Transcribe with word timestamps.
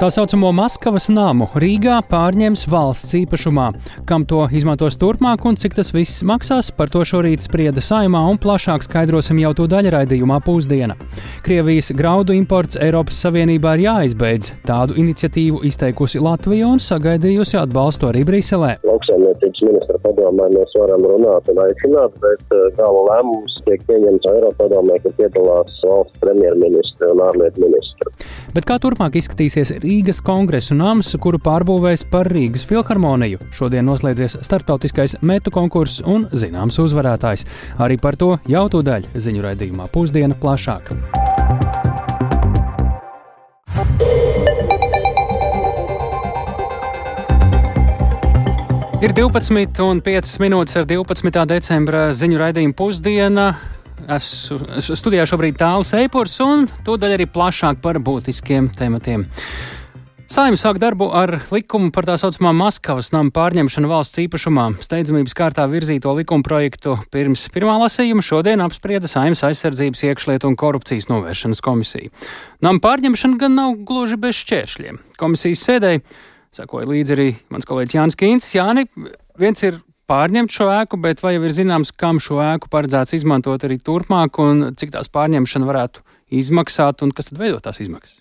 Tā 0.00 0.08
saucamo 0.08 0.48
Maskavas 0.56 1.10
namu 1.12 1.44
Rīgā 1.60 1.98
pārņems 2.08 2.62
valsts 2.72 3.10
īpašumā. 3.18 3.66
Kam 4.08 4.22
to 4.24 4.46
izmantos 4.56 4.94
turpmāk 4.96 5.42
un 5.44 5.58
cik 5.60 5.74
tas 5.76 5.90
viss 5.92 6.22
maksās, 6.24 6.70
par 6.72 6.88
to 6.88 7.02
šorīt 7.04 7.44
sprieda 7.44 7.84
saimā 7.84 8.22
un 8.30 8.40
plašāk 8.40 8.86
skaidrosim 8.86 9.42
jau 9.42 9.50
to 9.58 9.66
daļraidījumā 9.68 10.38
pusdiena. 10.46 10.96
Krievijas 11.44 11.92
graudu 11.98 12.32
imports 12.32 12.80
Eiropas 12.80 13.20
Savienībā 13.26 13.74
ir 13.76 13.84
jāizbeidz. 13.90 14.54
Tādu 14.64 14.96
iniciatīvu 15.04 15.60
izteikusi 15.68 16.24
Latvija 16.24 16.72
un 16.72 16.80
sagaidījusi 16.80 17.60
atbalstu 17.60 18.08
arī 18.08 18.24
Briselē. 18.24 18.78
Lauksaimniecības 18.88 19.66
ministra 19.68 20.00
padomē 20.00 20.48
mēs 20.56 20.72
varam 20.80 21.04
runāt 21.12 21.52
un 21.52 21.60
aicināt, 21.66 22.16
bet 22.24 22.56
eh, 22.56 22.64
gala 22.80 23.04
lēmums 23.10 23.60
tiek 23.68 23.84
pieņemts 23.92 24.32
Eiropa 24.32 24.64
padomē, 24.64 24.96
kur 25.04 25.12
piedalās 25.20 25.84
valsts 25.84 26.24
premjerministra 26.24 27.12
un 27.12 27.26
ārlietu 27.28 27.68
ministra. 27.68 28.16
Bet 28.50 28.66
kā 28.66 28.80
turpmāk 28.82 29.14
izskatīsies 29.20 29.70
Rīgas 29.84 30.18
kongresu 30.26 30.74
nams, 30.74 31.12
kuru 31.22 31.38
pārbūvēs 31.42 32.02
par 32.10 32.26
Rīgas 32.34 32.64
filharmoniju? 32.66 33.38
Šodien 33.54 33.86
noslēdzies 33.86 34.40
starptautiskais 34.42 35.20
metu 35.22 35.52
konkurss 35.54 36.02
un 36.02 36.26
zināms 36.34 36.80
uzvarētājs. 36.82 37.46
Arī 37.78 38.00
par 38.02 38.18
to 38.18 38.32
jau 38.50 38.66
tūdaļ 38.74 39.06
ziņu 39.14 39.46
raidījumā 39.46 39.86
pusdiena 39.94 40.34
plašāk. 40.34 40.90
Ir 49.00 49.14
12 49.16 49.80
un 49.80 50.02
5 50.04 50.34
minūtes 50.42 50.76
ar 50.76 50.90
12. 50.90 51.44
decembra 51.48 52.08
ziņu 52.12 52.42
raidījumu 52.42 52.76
pusdienu. 52.76 53.46
Esmu 54.08 54.96
studijā 54.96 55.26
šobrīd 55.28 55.58
tāls 55.60 55.92
eipurs 55.98 56.38
un 56.44 56.64
tūdaļ 56.86 57.18
arī 57.18 57.26
plašāk 57.30 57.82
par 57.84 58.00
būtiskiem 58.00 58.70
tematiem. 58.78 59.26
Saimnes 60.30 60.62
sāk 60.62 60.78
darbu 60.78 61.08
ar 61.10 61.32
likumu 61.50 61.90
par 61.90 62.06
tā 62.06 62.14
saucamā 62.20 62.52
Maskavas 62.54 63.08
nama 63.10 63.32
pārņemšanu 63.34 63.88
valsts 63.90 64.20
īpašumā. 64.22 64.68
Steidzamības 64.78 65.34
kārtā 65.34 65.64
virzīto 65.66 66.12
likuma 66.14 66.46
projektu 66.46 66.94
pirms 67.10 67.48
pirmā 67.50 67.74
lasījuma 67.82 68.22
šodien 68.22 68.62
apsprieda 68.62 69.10
Saimnes 69.10 69.42
aizsardzības 69.48 70.04
iekšlietu 70.06 70.46
un 70.46 70.54
korupcijas 70.60 71.10
novēršanas 71.10 71.64
komisija. 71.66 72.14
Nama 72.62 72.78
pārņemšana 72.78 73.42
gan 73.42 73.58
nav 73.58 73.74
gluži 73.82 74.20
bez 74.22 74.38
šķēršļiem. 74.44 75.02
Komisijas 75.18 75.66
sēdēji 75.66 76.04
sakoja 76.54 76.86
līdzi 76.94 77.18
arī 77.18 77.28
mans 77.50 77.66
kolēģis 77.66 77.98
Jānis 77.98 78.20
Kīns. 78.22 78.54
Jāni, 78.54 78.86
viens 79.34 79.66
ir 79.66 79.82
pārņemt 80.10 80.54
šo 80.54 80.68
ēku, 80.74 80.98
bet 81.00 81.22
vai 81.22 81.36
jau 81.36 81.44
ir 81.46 81.54
zināms, 81.54 81.92
kam 81.94 82.18
šo 82.22 82.40
ēku 82.42 82.70
paredzēts 82.72 83.14
izmantot 83.20 83.66
arī 83.66 83.78
turpmāk 83.78 84.40
un 84.42 84.70
cik 84.78 84.96
tās 84.96 85.10
pārņemšana 85.14 85.68
varētu 85.68 86.02
izmaksāt 86.30 87.02
un 87.04 87.12
kas 87.14 87.30
tad 87.30 87.40
veido 87.40 87.60
tās 87.62 87.80
izmaksas? 87.82 88.20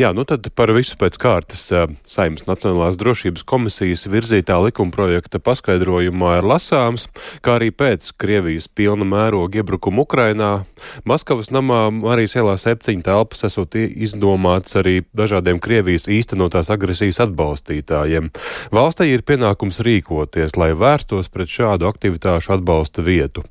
Jā, 0.00 0.12
nu 0.16 0.24
tad 0.24 0.46
par 0.56 0.70
visu 0.72 0.96
pēc 1.00 1.18
kārtas 1.20 1.66
Saimnes 2.08 2.46
Nacionālās 2.48 2.96
drošības 3.00 3.44
komisijas 3.48 4.06
virzītā 4.08 4.56
likumprojekta 4.64 5.40
paskaidrojumā 5.44 6.38
ir 6.38 6.48
lasāms, 6.48 7.06
kā 7.44 7.58
arī 7.58 7.68
pēc 7.74 8.08
Krievijas 8.20 8.68
pilna 8.72 9.04
mēroga 9.08 9.60
iebrukuma 9.60 10.06
Ukrainā 10.06 10.50
Maskavas 11.04 11.52
namā 11.52 11.82
Marijas 11.92 12.38
ielā 12.40 12.56
septiņi 12.60 13.04
telpas 13.04 13.44
esot 13.50 13.76
izdomāts 13.76 14.78
arī 14.80 15.02
dažādiem 15.16 15.60
Krievijas 15.60 16.08
īstenotās 16.08 16.72
agresijas 16.72 17.20
atbalstītājiem. 17.26 18.30
Valstī 18.72 19.10
ir 19.12 19.26
pienākums 19.28 19.82
rīkoties, 19.84 20.56
lai 20.56 20.72
vērstos 20.78 21.28
pret 21.32 21.52
šādu 21.52 21.90
aktivitāšu 21.90 22.56
atbalsta 22.56 23.04
vietu. 23.04 23.44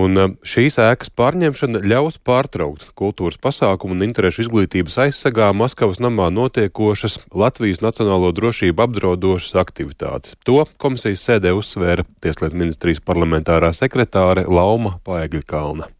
Un 0.00 0.38
šīs 0.40 0.80
ēkas 0.80 1.12
pārņemšana 1.12 1.84
ļaus 1.84 2.16
pārtraukt 2.24 2.90
kultūras 2.96 3.36
pasākumu 3.36 3.49
pasākumu 3.50 3.96
un 3.96 4.06
interešu 4.06 4.44
izglītības 4.46 4.98
aizsargā 5.06 5.50
Maskavas 5.56 6.00
namā 6.02 6.28
notiekošas 6.34 7.18
Latvijas 7.34 7.82
nacionālo 7.82 8.30
drošību 8.36 8.86
apdraudošas 8.86 9.56
aktivitātes. 9.64 10.36
To 10.46 10.64
komisijas 10.80 11.24
sēdē 11.26 11.54
uzsvēra 11.58 12.06
Tieslietu 12.22 12.60
ministrijas 12.60 13.02
parlamentārā 13.02 13.72
sekretāre 13.76 14.46
Lauma 14.46 14.98
Paegļkalna. 15.06 15.90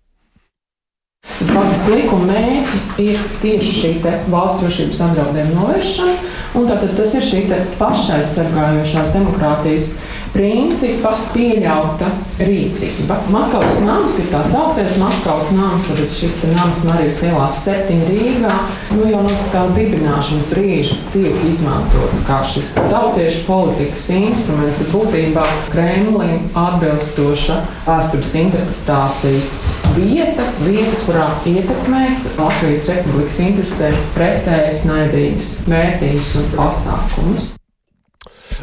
Pats 1.50 1.82
likuma 1.90 2.30
mērķis 2.30 2.86
ir 3.02 3.18
tieši 3.42 3.72
šī 3.76 3.90
valsts 4.32 4.62
drošības 4.62 5.02
apdraudējuma 5.04 5.56
novēršana, 5.58 6.14
un 6.56 6.70
tātad 6.70 6.94
tas 6.96 7.12
ir 7.18 7.26
šī 7.26 7.42
pašaizsargājošās 7.80 9.12
demokrātijas 9.18 9.90
principa 10.34 11.12
pieļauta 11.34 12.10
rīcība. 12.40 13.18
Maskavas 13.32 13.80
nams 13.84 14.18
ir 14.22 14.30
tā 14.32 14.42
sauktais 14.46 14.98
Maskavas 15.00 15.52
nams, 15.56 15.88
tad 15.90 16.14
šis 16.14 16.40
nams 16.54 16.84
Marijas 16.88 17.22
ielās 17.28 17.62
septiņi 17.64 18.08
Rīgā, 18.10 18.56
nu 18.96 19.10
jau 19.10 19.22
no 19.26 19.34
tā 19.54 19.64
dibināšanas 19.76 20.50
brīža 20.54 20.98
tiek 21.14 21.44
izmantots 21.50 22.24
kā 22.28 22.40
šis 22.46 22.72
tautiešu 22.78 23.44
politikas 23.48 24.10
instruments, 24.16 24.80
bet 24.80 24.92
būtībā 24.94 25.46
Kremlim 25.70 26.48
atbilstoša 26.58 27.60
vēstures 27.86 28.34
interpretācijas 28.44 29.54
vieta, 29.96 30.46
vieta, 30.64 30.98
kurā 31.06 31.26
ietekmēt 31.50 32.28
Latvijas 32.38 32.88
Republikas 32.94 33.40
interesē 33.44 33.94
pretējas 34.16 34.84
naidīgas 34.88 35.56
vērtības 35.70 36.36
un 36.40 36.52
pasākumus. 36.56 37.54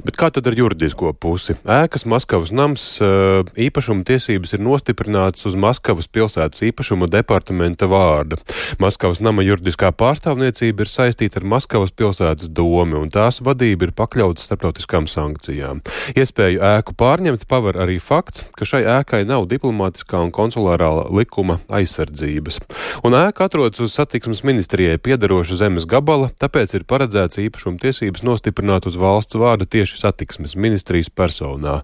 Bet 0.06 0.18
kā 0.20 0.30
tad 0.34 0.48
ar 0.50 0.58
juridisko 0.58 1.14
pusi? 1.18 1.56
Ēkas 1.64 2.06
Maskavas 2.10 2.52
nams 2.56 2.84
eh, 3.02 3.42
īpašuma 3.68 4.06
tiesības 4.08 4.54
ir 4.58 4.64
nostiprināts 4.66 5.48
uz 5.50 5.58
Maskavas 5.58 6.10
pilsētas 6.12 6.64
īpašuma 6.70 7.10
departamenta 7.12 7.90
vārda. 7.90 8.40
Maskavas 8.82 9.22
nama 9.24 9.46
juridiskā 9.46 9.92
pārstāvniecība 9.96 10.86
ir 10.86 10.92
saistīta 10.92 11.42
ar 11.42 11.48
Maskavas 11.56 11.94
pilsētas 11.96 12.52
domu, 12.54 13.02
un 13.02 13.12
tās 13.14 13.42
vadība 13.46 13.88
ir 13.88 13.96
pakļauta 13.98 14.44
starptautiskām 14.44 15.10
sankcijām. 15.12 15.82
Iespēju 16.18 16.62
ēku 16.76 16.96
pārņemt 16.98 17.48
paver 17.50 17.80
arī 17.84 17.98
fakts, 18.04 18.46
ka 18.58 18.68
šai 18.68 18.84
ēkai 19.00 19.24
nav 19.30 19.48
diplomātiskā 19.52 20.22
un 20.26 20.34
konsulārā 20.36 20.92
likuma 21.14 21.60
aizsardzības. 21.74 22.62
Un 23.08 23.18
ēka 23.18 23.48
atrodas 23.48 23.82
uz 23.84 23.96
satiksmes 23.98 24.44
ministrijai 24.48 25.00
piedaroša 25.02 25.60
zemes 25.64 25.88
gabala, 25.90 26.30
tāpēc 26.42 26.76
ir 26.78 26.88
paredzēts 26.90 27.42
īpašuma 27.42 27.82
tiesības 27.82 28.26
nostiprināt 28.28 28.88
uz 28.90 28.98
valsts 29.00 29.38
vārda 29.40 29.68
tieši 29.70 29.87
tieši 29.88 30.02
satiksmes 30.04 30.56
ministrijas 30.56 31.10
personā. 31.10 31.82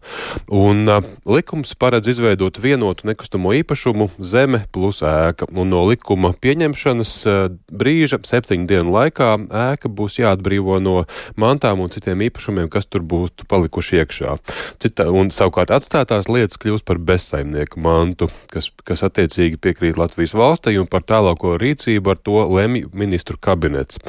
Un 0.52 0.84
uh, 0.88 1.00
likums 1.26 1.74
paredz 1.80 2.10
izveidot 2.12 2.60
vienotu 2.60 3.08
nekustamo 3.08 3.54
īpašumu 3.56 4.10
zeme 4.20 4.66
plus 4.72 5.02
ēka, 5.04 5.48
un 5.56 5.72
no 5.72 5.86
likuma 5.88 6.34
pieņemšanas 6.36 7.14
uh, 7.28 7.48
brīža 7.72 8.20
septiņu 8.28 8.68
dienu 8.68 8.92
laikā 8.92 9.30
ēka 9.72 9.88
būs 9.88 10.20
jāatbrīvo 10.20 10.82
no 10.84 11.06
mantām 11.40 11.80
un 11.80 11.92
citiem 11.94 12.26
īpašumiem, 12.28 12.68
kas 12.68 12.90
tur 12.92 13.06
būtu 13.08 13.48
palikuši 13.48 14.02
iekšā. 14.04 14.36
Cita, 14.84 15.08
un 15.08 15.32
savukārt 15.32 15.72
atstātās 15.72 16.28
lietas 16.28 16.60
kļūst 16.60 16.88
par 16.88 17.00
bezsaimnieku 17.00 17.80
mantu, 17.84 18.30
kas, 18.52 18.70
kas 18.84 19.06
attiecīgi 19.08 19.62
piekrīt 19.64 20.00
Latvijas 20.00 20.36
valstī 20.36 20.76
un 20.82 20.90
par 20.92 21.06
tālāko 21.08 21.56
rīcību 21.62 22.12
ar 22.12 22.20
to 22.20 22.44
lemj 22.52 22.90
ministru 22.92 23.40
kabinets. 23.40 24.02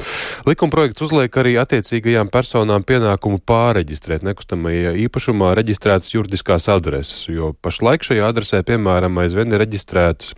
Likumprojekts 0.49 1.07
uzliek 1.07 1.39
arī 1.39 1.55
attiecīgajām 1.61 2.31
personām 2.33 2.83
pienākumu 2.85 3.39
pāreģi 3.45 3.84
jāreģistrēt 3.85 4.23
nekustamajā 4.25 4.93
īpašumā 5.05 5.53
reģistrētas 5.59 6.13
juridiskās 6.13 6.67
adreses, 6.69 7.27
jo 7.29 7.53
pašlaik 7.61 8.03
šajā 8.03 8.25
adresē, 8.31 8.63
piemēram, 8.65 9.17
aizvien 9.21 9.51
ir 9.53 9.61
reģistrētas 9.61 10.33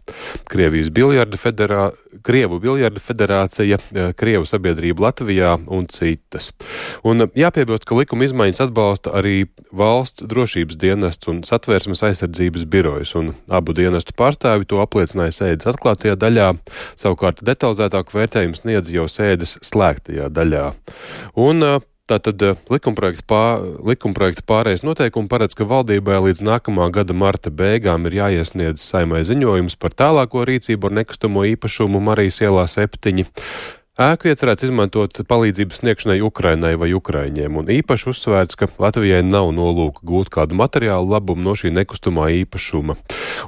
Krievijas 0.48 0.90
biljarda 0.92 1.38
federā, 1.38 1.92
Krievu 2.24 2.60
biljarda 2.60 3.00
federācija, 3.00 3.78
eh, 3.78 4.14
Krievu 4.14 4.46
sabiedrība 4.46 5.08
Latvijā 5.08 5.56
un 5.68 5.88
citas. 5.88 6.52
Un 7.04 7.22
eh, 7.22 7.28
jāpiebilst, 7.36 7.86
ka 7.86 7.96
likuma 7.96 8.26
izmaiņas 8.26 8.68
atbalsta 8.68 9.12
arī 9.16 9.48
valsts 9.72 10.24
drošības 10.28 10.78
dienests 10.78 11.28
un 11.28 11.44
satvērsmes 11.44 12.04
aizsardzības 12.04 12.66
birojas, 12.66 13.16
un 13.16 13.34
abu 13.50 13.74
dienestu 13.74 14.14
pārstāvi 14.18 14.68
to 14.68 14.82
apliecināja 14.84 15.32
sēdes 15.32 15.68
atklātajā 15.72 16.18
daļā, 16.20 16.58
savukārt 16.96 17.44
detalizētāku 17.44 18.18
vērtējumu 18.18 18.58
sniedz 18.58 18.92
jau 18.92 19.08
sēdes 19.08 19.58
slēgtajā 19.64 20.30
daļā. 20.34 20.74
Un, 21.36 21.64
eh, 21.64 21.80
Tātad 22.08 22.40
eh, 22.40 22.60
likumprojekta, 22.72 23.24
pār, 23.28 23.64
likumprojekta 23.84 24.46
pārējais 24.48 24.86
noteikumi 24.88 25.28
paredz, 25.28 25.58
ka 25.60 25.68
valdībai 25.68 26.22
līdz 26.30 26.40
nākamā 26.48 26.88
gada 26.96 27.12
marta 27.12 27.52
beigām 27.52 28.08
ir 28.08 28.16
jāiesniedz 28.22 28.80
saimai 28.80 29.26
ziņojums 29.28 29.76
par 29.76 29.92
tālāko 29.92 30.46
rīcību 30.48 30.88
ar 30.88 30.96
nekustamo 31.02 31.44
īpašumu 31.52 32.00
Marijas 32.06 32.40
ielā 32.46 32.64
septiņi. 32.72 33.28
Ēku 33.98 34.30
iecerēts 34.30 34.68
izmantot 34.68 35.20
palīdzības 35.28 35.82
sniegšanai 35.82 36.20
Ukrainai 36.24 36.76
vai 36.80 36.92
Ukraiņiem, 36.94 37.56
un 37.60 37.72
īpaši 37.76 38.12
uzsvērts, 38.14 38.56
ka 38.56 38.70
Latvijai 38.80 39.24
nav 39.26 39.50
nolūka 39.58 40.06
gūt 40.08 40.30
kādu 40.32 40.56
materiālu 40.56 41.12
labumu 41.12 41.44
no 41.44 41.58
šī 41.58 41.74
nekustamā 41.76 42.30
īpašuma. 42.44 42.96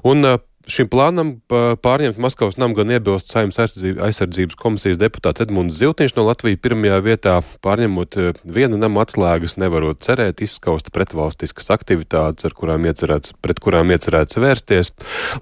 Un 0.09 0.25
eh, 0.25 0.39
Šim 0.67 0.89
plānam 0.91 1.37
pārņemt 1.47 2.19
Maskavas 2.21 2.57
namu 2.59 2.75
gan 2.77 2.91
iebilst 2.91 3.31
Saimnes 3.31 3.57
aizsardzības 3.59 4.57
komisijas 4.59 4.99
deputāts 4.99 5.41
Edmunds 5.45 5.79
Ziltiņš 5.79 6.17
no 6.17 6.25
Latvijas 6.27 6.59
pirmajā 6.61 6.99
vietā, 7.05 7.35
pārņemot 7.65 8.17
e, 8.19 8.33
viena 8.43 8.77
nama 8.77 9.05
atslēgas, 9.05 9.55
nevarot 9.61 10.03
cerēt 10.05 10.43
izskaust 10.45 10.91
pretvalstiskas 10.95 11.71
aktivitātes, 11.73 12.45
ar 12.45 12.57
kurām 12.57 12.85
iecerēts, 12.89 13.37
pret 13.41 13.61
kurām 13.63 13.95
iecerēts 13.95 14.37
vērsties. 14.41 14.91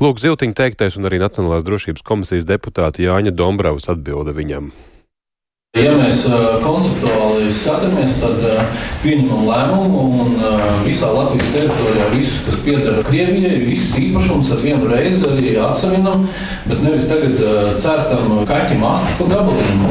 Lūk, 0.04 0.22
Ziltiņa 0.24 0.62
teiktais 0.62 1.00
un 1.02 1.10
arī 1.10 1.20
Nacionālās 1.24 1.66
drošības 1.68 2.06
komisijas 2.08 2.48
deputāta 2.48 3.04
Jāņa 3.04 3.34
Dombravas 3.36 3.90
atbilda 3.92 4.38
viņam. 4.38 4.72
Ja 5.78 5.92
mēs 5.94 6.24
konceptuāli 6.64 7.52
skatāmies, 7.54 8.16
tad 8.18 8.40
pieņemam 9.04 9.44
lēmumu 9.46 10.06
un 10.24 10.32
visā 10.86 11.10
Latvijas 11.14 11.52
teritorijā 11.54 12.08
visus, 12.16 12.40
kas 12.48 12.58
pieder 12.66 12.98
Krievijai, 13.06 13.60
visus 13.62 13.94
īpašumus 14.02 14.50
ar 14.56 14.64
vienu 14.64 14.90
reizi 14.90 15.28
arī 15.30 15.54
atsevinam, 15.62 16.26
bet 16.66 16.82
nevis 16.82 17.06
tagad 17.12 17.38
cērtam 17.84 18.42
kaķim 18.50 18.88
astu 18.90 19.14
pa 19.20 19.30
gabaliem. 19.36 19.86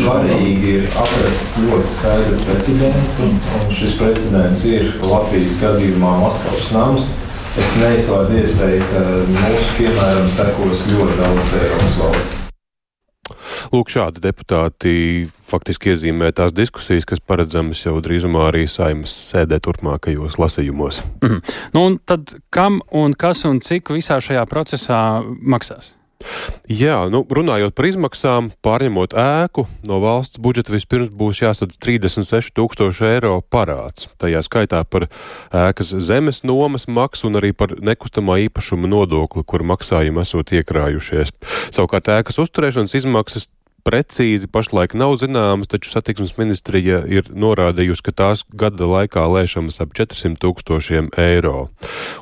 Svarīgi 0.00 0.76
ir 0.76 0.92
atrast 1.06 1.56
ļoti 1.64 1.88
skaidru 1.94 2.42
precedentu, 2.44 3.30
un 3.30 3.74
šis 3.80 3.96
precedents 4.00 4.66
ir 4.68 4.92
Latvijas 5.00 5.56
gadījumā 5.64 6.18
Maskavas 6.26 6.70
nams. 6.76 7.10
Es 7.58 7.72
neizslēdzu 7.80 8.44
iespēju, 8.44 8.84
ka 8.92 9.08
mūsu 9.32 9.74
piemēram 9.80 10.30
sekos 10.36 10.86
ļoti 10.92 11.18
daudz 11.24 11.56
Eiropas 11.64 11.98
valsts. 12.04 12.49
Lūk, 13.74 13.92
šādi 13.92 14.22
deputāti 14.24 14.94
faktiski 15.50 15.92
iezīmē 15.94 16.30
tās 16.36 16.54
diskusijas, 16.54 17.06
kas 17.08 17.22
paredzamas 17.22 17.82
jau 17.84 17.96
drīzumā 18.02 18.48
arī 18.50 18.66
saimas 18.70 19.14
sēdē 19.30 19.60
turpmākajos 19.64 20.38
lasījumos. 20.40 21.02
Mm 21.22 21.40
nu, 21.74 21.86
un 21.86 21.98
tad 22.04 22.34
kam 22.50 22.80
un 22.90 23.14
kas 23.14 23.44
un 23.48 23.60
cik 23.64 23.90
visā 23.94 24.20
šajā 24.22 24.44
procesā 24.50 25.22
maksās? 25.24 25.94
Jā, 26.70 26.96
nu, 27.10 27.22
runājot 27.24 27.74
par 27.74 27.88
izmaksām, 27.88 28.50
pārņemot 28.64 29.14
ēku, 29.18 29.64
no 29.88 29.98
valsts 30.02 30.38
budžeta 30.42 30.74
vispirms 30.74 31.10
būs 31.16 31.40
jāsadz 31.42 31.78
36,000 31.82 33.08
eiro 33.08 33.40
parāds. 33.42 34.10
Tajā 34.20 34.42
skaitā 34.46 34.82
par 34.84 35.08
ēkas 35.50 35.94
zemes 36.04 36.44
nomas 36.46 36.86
maksu 36.86 37.30
un 37.30 37.40
arī 37.40 37.52
par 37.56 37.74
nekustamā 37.80 38.38
īpašuma 38.46 38.90
nodokli, 38.90 39.42
kur 39.42 39.64
maksājumi 39.66 40.22
esot 40.22 40.52
iekrājušies. 40.60 41.32
Savukārt 41.72 42.12
ēkas 42.20 42.38
uzturēšanas 42.44 42.98
izmaksas 43.00 43.48
precīzi 43.86 44.48
pašlaik 44.52 44.94
nav 44.98 45.16
zināmas, 45.20 45.70
taču 45.72 45.92
satiksmes 45.92 46.36
ministrija 46.38 47.02
ir 47.08 47.30
norādījusi, 47.32 48.04
ka 48.06 48.16
tās 48.22 48.44
gada 48.52 48.88
laikā 48.88 49.24
lēšamas 49.32 49.80
ap 49.82 49.96
400 49.96 50.36
tūkstošiem 50.42 51.12
eiro. 51.20 51.70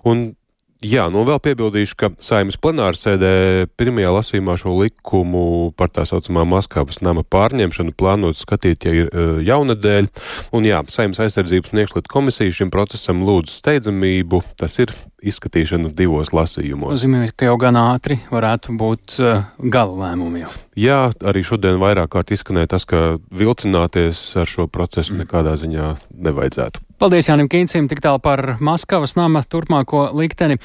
Un 0.06 0.30
Jā, 0.78 1.08
nu 1.10 1.24
vēl 1.26 1.40
piebildīšu, 1.42 1.94
ka 1.98 2.08
saimnes 2.22 2.54
plenārsēdē 2.62 3.66
pirmajā 3.74 4.12
lasījumā 4.14 4.54
šo 4.62 4.76
likumu 4.78 5.72
par 5.74 5.90
tā 5.90 6.04
saucamā 6.06 6.44
Maskavas 6.46 7.00
nama 7.02 7.24
pārņemšanu 7.26 7.96
plānot 7.98 8.38
skatīt 8.38 8.86
jau 8.86 8.92
ir 8.94 9.10
uh, 9.10 9.40
jaunadēļ. 9.42 10.06
Un 10.54 10.68
jā, 10.68 10.78
saimnes 10.86 11.18
aizsardzības 11.24 11.74
un 11.74 11.82
iekšlietu 11.82 12.12
komisija 12.12 12.54
šim 12.60 12.70
procesam 12.70 13.26
lūdz 13.26 13.58
steidzamību. 13.58 14.44
Tas 14.62 14.78
ir 14.78 14.94
izskatīšanu 15.18 15.90
divos 15.98 16.30
lasījumos. 16.30 16.94
Nozīmē, 16.94 17.24
ka 17.34 17.50
jau 17.50 17.58
gan 17.58 17.80
ātri 17.80 18.20
varētu 18.30 18.78
būt 18.78 19.18
uh, 19.18 19.48
gala 19.58 20.04
lēmumi. 20.04 20.44
Jau. 20.44 20.52
Jā, 20.78 21.00
arī 21.26 21.42
šodien 21.42 21.82
vairāk 21.82 22.14
kārt 22.14 22.30
izskanēja 22.38 22.76
tas, 22.76 22.86
ka 22.86 23.16
vilcināties 23.34 24.28
ar 24.38 24.46
šo 24.46 24.70
procesu 24.70 25.16
mm. 25.16 25.24
nekādā 25.24 25.58
ziņā 25.58 25.96
nevajadzētu. 26.14 26.86
Paldies 26.98 27.28
Jānim 27.28 27.46
Kīncim 27.46 27.86
tik 27.86 28.00
tālu 28.02 28.18
par 28.18 28.56
Maskavas 28.58 29.12
nama 29.14 29.44
turpmāko 29.46 30.08
likteni. 30.18 30.56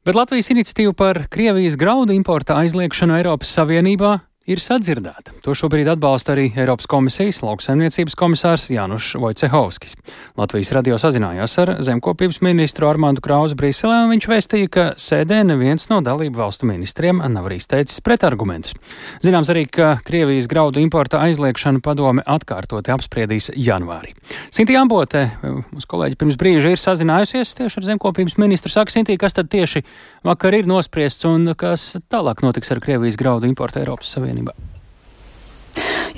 Bet 0.00 0.16
Latvijas 0.16 0.48
iniciatīva 0.54 0.94
par 0.96 1.20
Krievijas 1.28 1.76
graudu 1.76 2.14
importa 2.16 2.56
aizliekšanu 2.62 3.18
Eiropas 3.18 3.52
Savienībā 3.52 4.14
ir 4.48 4.60
sadzirdēta. 4.62 5.34
To 5.44 5.52
šobrīd 5.56 5.90
atbalsta 5.92 6.32
arī 6.34 6.48
Eiropas 6.56 6.88
komisijas 6.88 7.42
lauksaimniecības 7.44 8.16
komisārs 8.18 8.68
Jānušs 8.72 9.18
Vojcehovskis. 9.20 9.96
Latvijas 10.40 10.72
radio 10.76 10.96
sazinājās 11.00 11.56
ar 11.62 11.74
zemkopības 11.84 12.40
ministru 12.44 12.88
Armāndu 12.88 13.22
Krauzu 13.24 13.58
Briselē, 13.58 14.00
un 14.06 14.14
viņš 14.14 14.28
vēstīja, 14.32 14.70
ka 14.72 14.86
sēdē 15.00 15.42
neviens 15.48 15.88
no 15.92 16.00
dalību 16.04 16.40
valstu 16.40 16.68
ministriem 16.68 17.20
nav 17.20 17.50
arī 17.50 17.60
izteicis 17.60 18.00
pretargumentus. 18.04 18.76
Zināms 19.24 19.52
arī, 19.52 19.66
ka 19.68 19.98
Krievijas 20.06 20.48
graudu 20.50 20.80
importa 20.80 21.20
aizliekšanu 21.26 21.82
padome 21.84 22.24
atkārtoti 22.24 22.94
apspriedīs 22.94 23.50
janvārī. 23.56 24.14
Sinti 24.54 24.78
Ambote, 24.80 25.26
mūsu 25.44 25.90
kolēģi 25.92 26.18
pirms 26.20 26.40
brīža 26.40 26.72
ir 26.72 26.80
sazinājusies 26.80 27.54
tieši 27.58 27.82
ar 27.82 27.88
zemkopības 27.92 28.38
ministru. 28.40 28.72
Saka, 28.72 28.94
Sinti, 28.94 29.18
kas 29.20 29.36
tad 29.36 29.52
tieši 29.52 29.84
vakar 30.26 30.56
ir 30.56 30.68
nospriests 30.70 31.28
un 31.28 31.52
kas 31.58 31.90
tālāk 32.08 32.44
notiks 32.46 32.72
ar 32.72 32.80
Krievijas 32.84 33.20
graudu 33.20 33.50
importu 33.50 33.82
Eiropas 33.82 34.16
Savienībā? 34.16 34.37
Savienībā. 34.38 34.77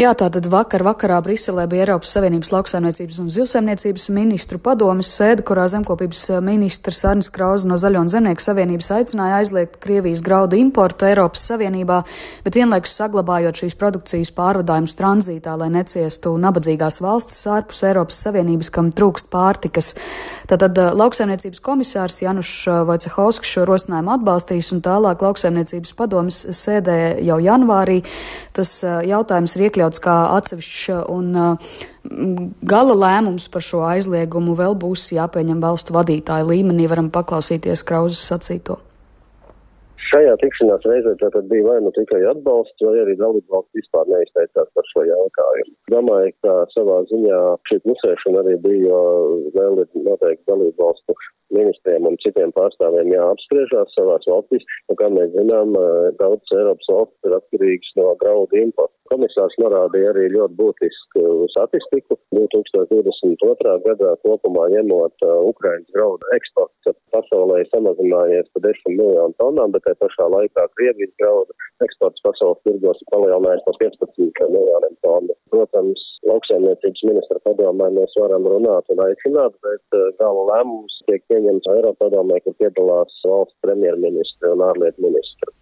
Jā, 0.01 0.15
tātad 0.17 0.47
vakar 0.49 0.81
vakarā 0.81 1.19
Briselē 1.21 1.67
bija 1.69 1.83
Eiropas 1.85 2.15
Savienības 2.15 2.49
lauksaimniecības 2.55 3.19
un 3.21 3.27
zivsaimniecības 3.35 4.07
ministru 4.17 4.57
padomes 4.57 5.11
sēde, 5.13 5.43
kurā 5.45 5.67
zemkopības 5.69 6.23
eh, 6.31 6.39
ministrs 6.41 7.03
Arnis 7.05 7.29
Krauze 7.29 7.69
no 7.69 7.77
Zaļo 7.77 8.01
un 8.01 8.09
Zemnieku 8.09 8.41
savienības 8.41 8.89
aicināja 8.97 9.43
aizliegt 9.43 9.77
Krievijas 9.85 10.23
graudu 10.25 10.57
importu 10.57 11.05
Eiropas 11.05 11.43
Savienībā, 11.51 11.99
bet 12.47 12.57
vienlaikus 12.57 12.95
saglabājot 12.97 13.61
šīs 13.61 13.77
produkcijas 13.77 14.31
pārvadājumus 14.39 14.97
tranzītā, 14.97 15.59
lai 15.61 15.69
neciestu 15.75 16.33
nabadzīgās 16.47 17.03
valstis 17.05 17.45
ārpus 17.53 17.83
Eiropas 17.91 18.23
Savienības, 18.25 18.73
kam 18.73 18.89
trūkst 18.97 19.29
pārtikas. 19.29 19.93
Tātad 20.49 20.81
eh, 20.81 20.97
lauksaimniecības 20.97 21.61
komisārs 21.69 22.23
Janušs 22.25 22.63
eh, 22.73 22.81
Vojcehovskis 22.89 23.53
šo 23.59 23.69
rosinājumu 23.69 24.17
atbalstīs 24.17 24.73
un 24.73 24.81
tālāk 24.89 25.29
lauksaimniecības 25.29 25.93
padomes 26.01 26.41
sēdē 26.63 26.99
jau 27.29 27.37
janvārī. 27.51 28.01
Tas 28.57 28.79
jautājums 28.81 29.53
ir 29.57 29.69
iekļauts 29.69 29.90
iekļauts 29.91 30.03
kā 30.03 30.17
atsevišķs 30.39 31.09
un 31.11 31.35
uh, 31.35 31.57
gala 32.63 32.95
lēmums 32.95 33.49
par 33.51 33.63
šo 33.63 33.83
aizliegumu 33.87 34.55
vēl 34.55 34.75
būs 34.79 35.13
jāpieņem 35.13 35.61
valstu 35.61 35.95
vadītāju 35.95 36.47
līmenī. 36.47 36.89
Varam 36.89 37.11
paklausīties 37.11 37.85
Krauzes 37.85 38.23
sacīto. 38.31 38.79
Šajā 40.11 40.35
tikšanās 40.43 40.83
reizē 40.91 41.15
tātad 41.21 41.47
bija 41.47 41.69
vai 41.69 41.81
nu 41.85 41.91
tikai 41.95 42.19
atbalsts, 42.33 42.83
vai 42.83 42.99
arī 42.99 43.15
dalību 43.15 43.47
valsts 43.47 43.79
vispār 43.79 44.09
neizteicās 44.11 44.67
par 44.75 44.85
šo 44.91 45.05
jautājumu. 45.07 45.75
Domāju, 45.93 46.33
ka 46.43 46.55
savā 46.75 47.05
ziņā 47.13 47.39
šī 47.71 47.79
klusēšana 47.85 48.43
arī 48.43 48.57
bija, 48.65 49.03
vēl 49.55 49.85
ir 49.85 50.03
noteikti 50.03 50.51
dalību 50.51 50.83
valstu 50.83 51.15
ministriem 51.57 52.07
un 52.09 52.19
citiem 52.25 52.53
pārstāvjiem 52.57 53.13
jāapspriežās 53.15 53.95
savās 53.97 54.27
valstīs. 54.31 54.67
Un, 54.89 54.99
kā 55.01 55.11
mēs 55.13 55.33
zinām, 55.37 55.75
daudz 56.21 56.55
Eiropas 56.57 56.91
valsts 56.93 57.29
ir 57.29 57.37
atkarīgas 57.39 57.93
no 58.01 58.15
graudu 58.23 58.61
importa. 58.63 58.95
Komisārs 59.11 59.57
norādīja 59.59 60.13
arī 60.13 60.29
ļoti 60.37 60.55
būtisku 60.61 61.23
statistiku. 61.55 62.19
2022. 62.37 63.73
gadā 63.87 64.13
kopumā 64.23 64.69
ņemot 64.77 65.25
Ukrainas 65.49 65.91
graudu 65.97 66.31
eksports 66.37 66.93
pasaulē 67.15 67.65
samazinājies 67.73 68.47
par 68.55 68.65
10 68.69 68.95
miljonu 68.95 69.35
tonām, 69.43 69.75
bet 69.75 69.83
tajā 69.87 69.99
pašā 70.05 70.29
laikā 70.37 70.67
Krievijas 70.79 71.17
graudu 71.19 71.57
eksports 71.85 72.23
pasaules 72.27 72.63
tirgos 72.67 73.03
ir 73.03 73.11
palielinājies 73.11 73.67
par 73.67 73.81
15 73.83 74.55
miljoniem 74.55 74.95
tonu. 75.07 75.37
Protams, 75.51 76.07
lauksaimniecības 76.31 77.03
ministra 77.11 77.43
padomē 77.49 77.91
mēs 77.99 78.15
varam 78.21 78.47
runāt 78.53 78.95
un 78.95 79.03
aicināt, 79.09 79.57
bet 79.67 80.01
gala 80.23 80.47
lēmums 80.53 81.01
tiek 81.09 81.25
pieņemts 81.27 81.40
Eiropa 81.49 82.05
padomē, 82.05 82.41
kur 82.45 82.55
piedalās 82.59 83.17
valsts 83.25 83.57
premjerministri 83.65 84.53
un 84.53 84.65
ārlietu 84.67 85.07
ministri. 85.07 85.55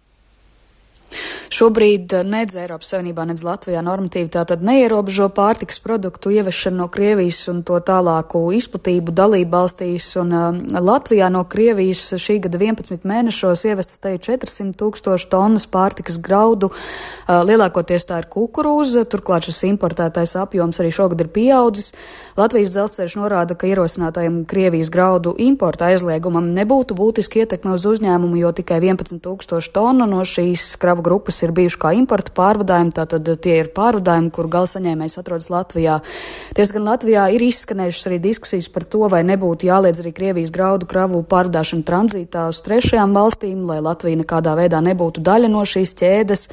Šobrīd 1.49 2.13
eh, 2.13 2.21
nedz 2.29 2.53
Eiropas 2.61 2.91
Savienībā, 2.93 3.23
nedz 3.25 3.41
Latvijā 3.41 3.81
normatīvi 3.81 4.29
tātad 4.35 4.61
neierobežo 4.61 5.31
pārtiks 5.33 5.79
produktu 5.81 6.29
ievešanu 6.29 6.83
no 6.83 6.85
Krievijas 6.93 7.39
un 7.49 7.63
to 7.65 7.79
tālāku 7.81 8.43
izplatību 8.53 9.15
dalību 9.17 9.49
valstīs. 9.55 10.11
Un 10.21 10.35
uh, 10.37 10.59
Latvijā 10.77 11.31
no 11.33 11.41
Krievijas 11.49 12.03
šī 12.21 12.37
gada 12.43 12.61
11 12.61 13.01
mēnešos 13.09 13.65
ievestas 13.65 13.97
te 14.03 14.13
400 14.21 14.77
tūkstoši 14.77 15.29
tonnas 15.31 15.65
pārtikas 15.65 16.19
graudu. 16.21 16.69
Uh, 16.69 17.41
lielākoties 17.49 18.05
tā 18.11 18.21
ir 18.21 18.29
kukurūza, 18.29 19.07
turklāt 19.09 19.49
šis 19.49 19.63
importētais 19.71 20.35
apjoms 20.37 20.77
arī 20.83 20.93
šogad 20.93 21.25
ir 21.25 21.31
pieaudzis. 21.33 21.95
Latvijas 22.37 22.75
dzelzceļš 22.75 23.17
norāda, 23.17 23.57
ka 23.57 23.71
ierosinātajam 23.71 24.43
Krievijas 24.49 24.93
graudu 24.93 25.33
importa 25.41 25.89
aizliegumam 25.89 26.53
nebūtu 26.53 26.93
būtiski 26.93 27.41
ietekme 27.41 27.73
uz 27.73 27.89
uzņēmumu, 27.89 28.37
jo 28.37 28.53
tikai 28.61 28.77
11 28.85 29.17
tūkstoši 29.25 29.73
tonu 29.73 30.05
no 30.13 30.21
šīs 30.21 30.75
kravu 30.79 31.01
grupas 31.09 31.38
kas 31.39 31.47
ir 31.47 31.53
bijuši 31.55 31.77
kā 31.79 31.93
importa 31.95 32.33
pārvadājumi, 32.35 32.91
tātad 32.91 33.27
tie 33.39 33.61
ir 33.61 33.69
pārvadājumi, 33.71 34.31
kur 34.35 34.49
gala 34.51 34.67
saņēmējs 34.67 35.19
atrodas 35.21 35.47
Latvijā. 35.47 35.99
Tiesa 36.57 36.75
gan 36.75 36.87
Latvijā 36.89 37.29
ir 37.31 37.45
izskanējušas 37.47 38.07
arī 38.09 38.17
diskusijas 38.19 38.67
par 38.73 38.83
to, 38.83 39.05
vai 39.07 39.21
nebūtu 39.23 39.69
jāliedz 39.69 40.01
arī 40.03 40.11
Krievijas 40.17 40.51
graudu 40.51 40.89
kravu 40.89 41.21
pārvadāšanu 41.23 41.85
tranzītā 41.87 42.49
uz 42.51 42.59
trešajām 42.65 43.15
valstīm, 43.15 43.61
lai 43.69 43.77
Latvija 43.85 44.19
nekādā 44.19 44.57
veidā 44.59 44.81
nebūtu 44.83 45.23
daļa 45.23 45.51
no 45.53 45.63
šīs 45.63 45.95
ķēdes, 46.01 46.43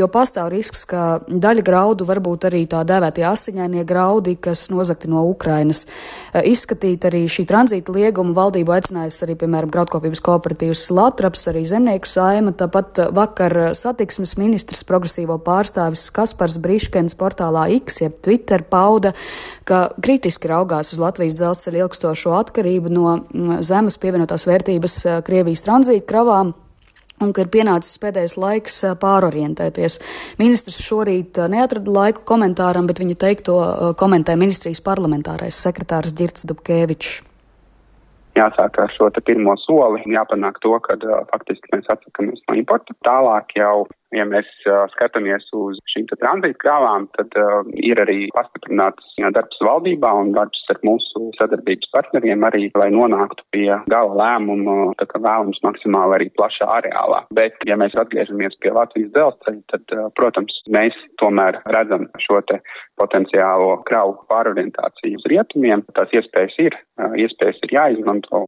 jo 0.00 0.10
pastāv 0.10 0.50
risks, 0.56 0.82
ka 0.90 1.22
daļa 1.28 1.62
graudu 1.62 2.08
varbūt 2.08 2.48
arī 2.50 2.64
tā 2.66 2.82
dēvētie 2.88 3.28
asiņainie 3.28 3.86
graudi, 3.86 4.34
kas 4.42 4.64
nozakti 4.74 5.12
no 5.12 5.22
Ukrainas. 5.30 5.84
Izskatīt 6.34 7.06
arī 7.06 7.22
šī 7.30 7.46
tranzīta 7.46 7.94
lieguma 7.94 8.34
valdību 8.40 8.74
aicinājusi 8.74 9.22
arī, 9.28 9.38
piemēram, 9.44 9.70
graudkopības 9.70 10.24
kooperatīvas 10.24 10.84
Latraps, 10.90 11.46
arī 11.52 11.62
zemnieku 11.68 12.10
saima, 12.10 12.56
tāpat 12.56 13.04
vakar 13.14 13.58
satiksmes 13.76 14.31
Kultūras 14.32 14.48
ministrs 14.48 14.84
progresīvo 14.88 15.34
pārstāvis 15.44 16.06
Kaspars 16.14 16.54
Briškens 16.56 17.12
portālā 17.20 17.66
X, 17.82 18.00
jeb 18.00 18.14
Twitter, 18.24 18.62
pauda, 18.64 19.12
ka 19.68 19.90
kritiski 20.00 20.48
raugās 20.48 20.94
uz 20.94 21.00
Latvijas 21.02 21.36
dzelzceļa 21.36 21.82
ilgstošo 21.82 22.32
atkarību 22.38 22.88
no 22.88 23.18
mm, 23.18 23.60
zemes 23.60 23.98
pievienotās 24.00 24.46
vērtības 24.48 24.96
Krievijas 25.26 25.66
tranzīta 25.66 26.06
kravām 26.08 26.54
un 27.20 27.34
ka 27.36 27.44
ir 27.44 27.52
pienācis 27.52 28.00
pēdējais 28.00 28.38
laiks 28.40 28.80
pārorientēties. 29.02 29.98
Ministrs 30.40 30.80
šorīt 30.80 31.36
neatrada 31.52 31.92
laiku 31.92 32.24
komentāram, 32.24 32.88
bet 32.88 33.04
viņa 33.04 33.20
teikto 33.20 33.60
komentē 34.00 34.38
ministrijas 34.40 34.80
parlamentārais 34.80 35.60
sekretārs 35.60 36.16
Girts 36.16 36.48
Dubkevičs. 36.48 37.20
Jāsāk 38.32 38.80
ar 38.80 38.92
šo 38.96 39.12
pirmo 39.20 39.58
soli, 39.60 40.06
jāpanāk 40.08 40.56
to, 40.64 40.72
ka 40.80 40.96
uh, 40.96 41.26
faktiski 41.28 41.68
mēs 41.74 41.90
atsakamies 41.92 42.40
no 42.48 42.56
importa. 42.56 42.96
Tālāk 43.04 43.60
jau 43.60 43.82
Ja 44.12 44.26
mēs 44.28 44.48
uh, 44.68 44.84
skatāmies 44.92 45.46
uz 45.56 45.78
šīm 45.88 46.08
tranzīta 46.12 46.58
krāvām, 46.60 47.06
tad 47.16 47.32
uh, 47.40 47.62
ir 47.80 48.00
arī 48.02 48.26
pastiprināts 48.36 49.14
jā, 49.20 49.30
darbs 49.32 49.60
valdībā 49.64 50.10
un 50.20 50.34
darbs 50.36 50.60
ar 50.72 50.80
mūsu 50.84 51.30
sadarbības 51.38 51.88
partneriem 51.96 52.44
arī, 52.48 52.68
lai 52.76 52.90
nonāktu 52.92 53.46
pie 53.54 53.68
gala 53.92 54.18
lēmuma, 54.20 54.92
tā 55.00 55.08
kā 55.08 55.22
vēlams 55.22 55.62
maksimāli 55.64 56.18
arī 56.18 56.28
plašā 56.36 56.68
areālā. 56.76 57.22
Bet, 57.32 57.56
ja 57.68 57.78
mēs 57.80 57.96
atgriežamies 57.96 58.58
pie 58.60 58.74
Latvijas 58.76 59.14
dzelzceļa, 59.16 59.62
tad, 59.72 59.96
uh, 59.96 60.08
protams, 60.18 60.60
mēs 60.76 60.98
tomēr 61.22 61.62
redzam 61.72 62.08
šo 62.20 62.42
te 62.50 62.60
potenciālo 63.00 63.78
kravu 63.88 64.18
pārorientāciju 64.28 65.20
uz 65.22 65.28
rietumiem. 65.32 65.86
Tās 65.96 66.12
iespējas 66.12 66.58
ir, 66.68 66.76
uh, 67.00 67.16
iespējas 67.16 67.64
ir 67.64 67.78
jāizmanto. 67.78 68.44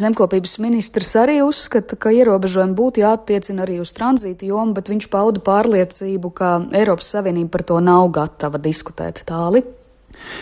Zemkopības 0.00 0.58
ministrs 0.62 1.14
arī 1.20 1.38
uzskata, 1.44 1.96
ka 2.00 2.12
ierobežojumi 2.14 2.76
būtu 2.76 3.02
jāattiecina 3.02 3.64
arī 3.64 3.80
uz 3.82 3.94
tranzītu 3.96 4.50
jomu, 4.50 4.76
bet 4.76 4.90
viņš 4.92 5.08
pauda 5.12 5.42
pārliecību, 5.44 6.30
ka 6.36 6.52
Eiropas 6.76 7.10
Savienība 7.14 7.56
par 7.56 7.66
to 7.70 7.80
nav 7.84 8.10
gatava 8.14 8.60
diskutēt 8.62 9.24
tāli. 9.28 9.64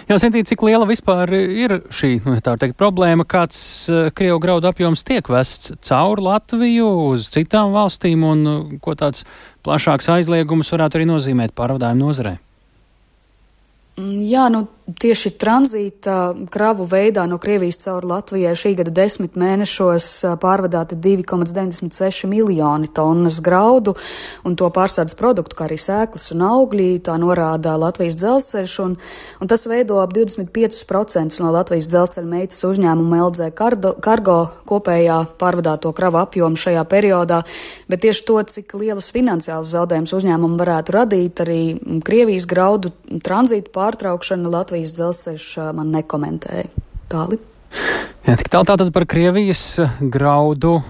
Jā, 0.08 0.16
Sintīt, 0.20 0.48
cik 0.48 0.62
liela 0.64 0.86
vispār 0.88 1.30
ir 1.34 1.76
šī 1.92 2.16
teikt, 2.22 2.76
problēma, 2.80 3.26
kāds 3.28 3.58
uh, 3.90 4.08
Krievu 4.14 4.38
graudu 4.42 4.70
apjoms 4.70 5.04
tiek 5.06 5.28
vests 5.32 5.74
cauri 5.84 6.24
Latviju 6.24 6.88
uz 7.10 7.28
citām 7.32 7.74
valstīm 7.74 8.24
un 8.28 8.46
uh, 8.48 8.64
ko 8.84 8.96
tāds 8.98 9.26
plašāks 9.66 10.10
aizliegums 10.14 10.72
varētu 10.74 11.00
arī 11.00 11.08
nozīmēt 11.10 11.56
pārvadājumu 11.58 12.06
nozarei? 12.06 12.36
Mm, 13.98 14.22
jā, 14.26 14.48
nu 14.50 14.64
tieši 14.84 15.30
tranzīta 15.40 16.34
kravu 16.52 16.84
veidā 16.88 17.24
no 17.28 17.38
Krievijas 17.40 17.78
caur 17.80 18.04
Latvijai 18.04 18.52
šī 18.58 18.74
gada 18.76 18.92
desmit 18.92 19.36
mēnešos 19.40 20.08
pārvadāti 20.42 20.98
2,96 21.00 22.28
miljoni 22.28 22.90
tonnas 22.92 23.40
graudu, 23.44 23.94
un 24.44 24.56
to 24.60 24.68
pārsādes 24.74 25.16
produktu, 25.16 25.56
kā 25.56 25.68
arī 25.68 25.78
sēklas 25.80 26.28
un 26.34 26.44
augļi, 26.44 26.88
tā 27.06 27.16
norāda 27.20 27.78
Latvijas 27.80 28.18
dzelzceļš, 28.20 28.74
un, 28.84 28.96
un 29.40 29.50
tas 29.50 29.64
veido 29.70 30.02
ap 30.02 30.12
25% 30.16 31.40
no 31.40 31.54
Latvijas 31.54 31.88
dzelzceļa 31.88 32.28
meitas 32.28 32.60
uzņēmuma 32.68 33.22
LZ 33.24 33.50
Kardo, 33.56 33.94
Kargo 34.04 34.38
kopējā 34.68 35.22
pārvadāto 35.40 35.94
kravu 35.96 36.20
apjomu 36.20 36.60
šajā 36.60 36.84
periodā, 36.92 37.40
bet 37.88 38.04
tieši 38.04 38.26
to, 38.28 38.36
cik 38.52 38.76
lielus 38.76 39.08
finansiālus 39.16 39.72
zaudējumus 39.72 40.12
uzņēmumu 40.20 40.60
varētu 40.60 40.98
radīt, 40.98 41.44
arī 41.46 41.60
Krievijas 42.04 42.44
graudu 42.50 42.92
tranzītu 43.24 43.72
pārtraukšana 43.72 44.52
Latvijas 44.52 44.73
Latvijas 44.74 44.96
dzelzceļš 44.96 45.44
man 45.78 45.92
nekomentēja. 45.94 46.64
Tāli. 47.06 47.36
Jā, 48.26 48.34
tik 48.40 48.48
tālu 48.50 48.66
tātad 48.66 48.88
par 48.90 49.04
Krievijas 49.06 49.62
graudu 50.10 50.80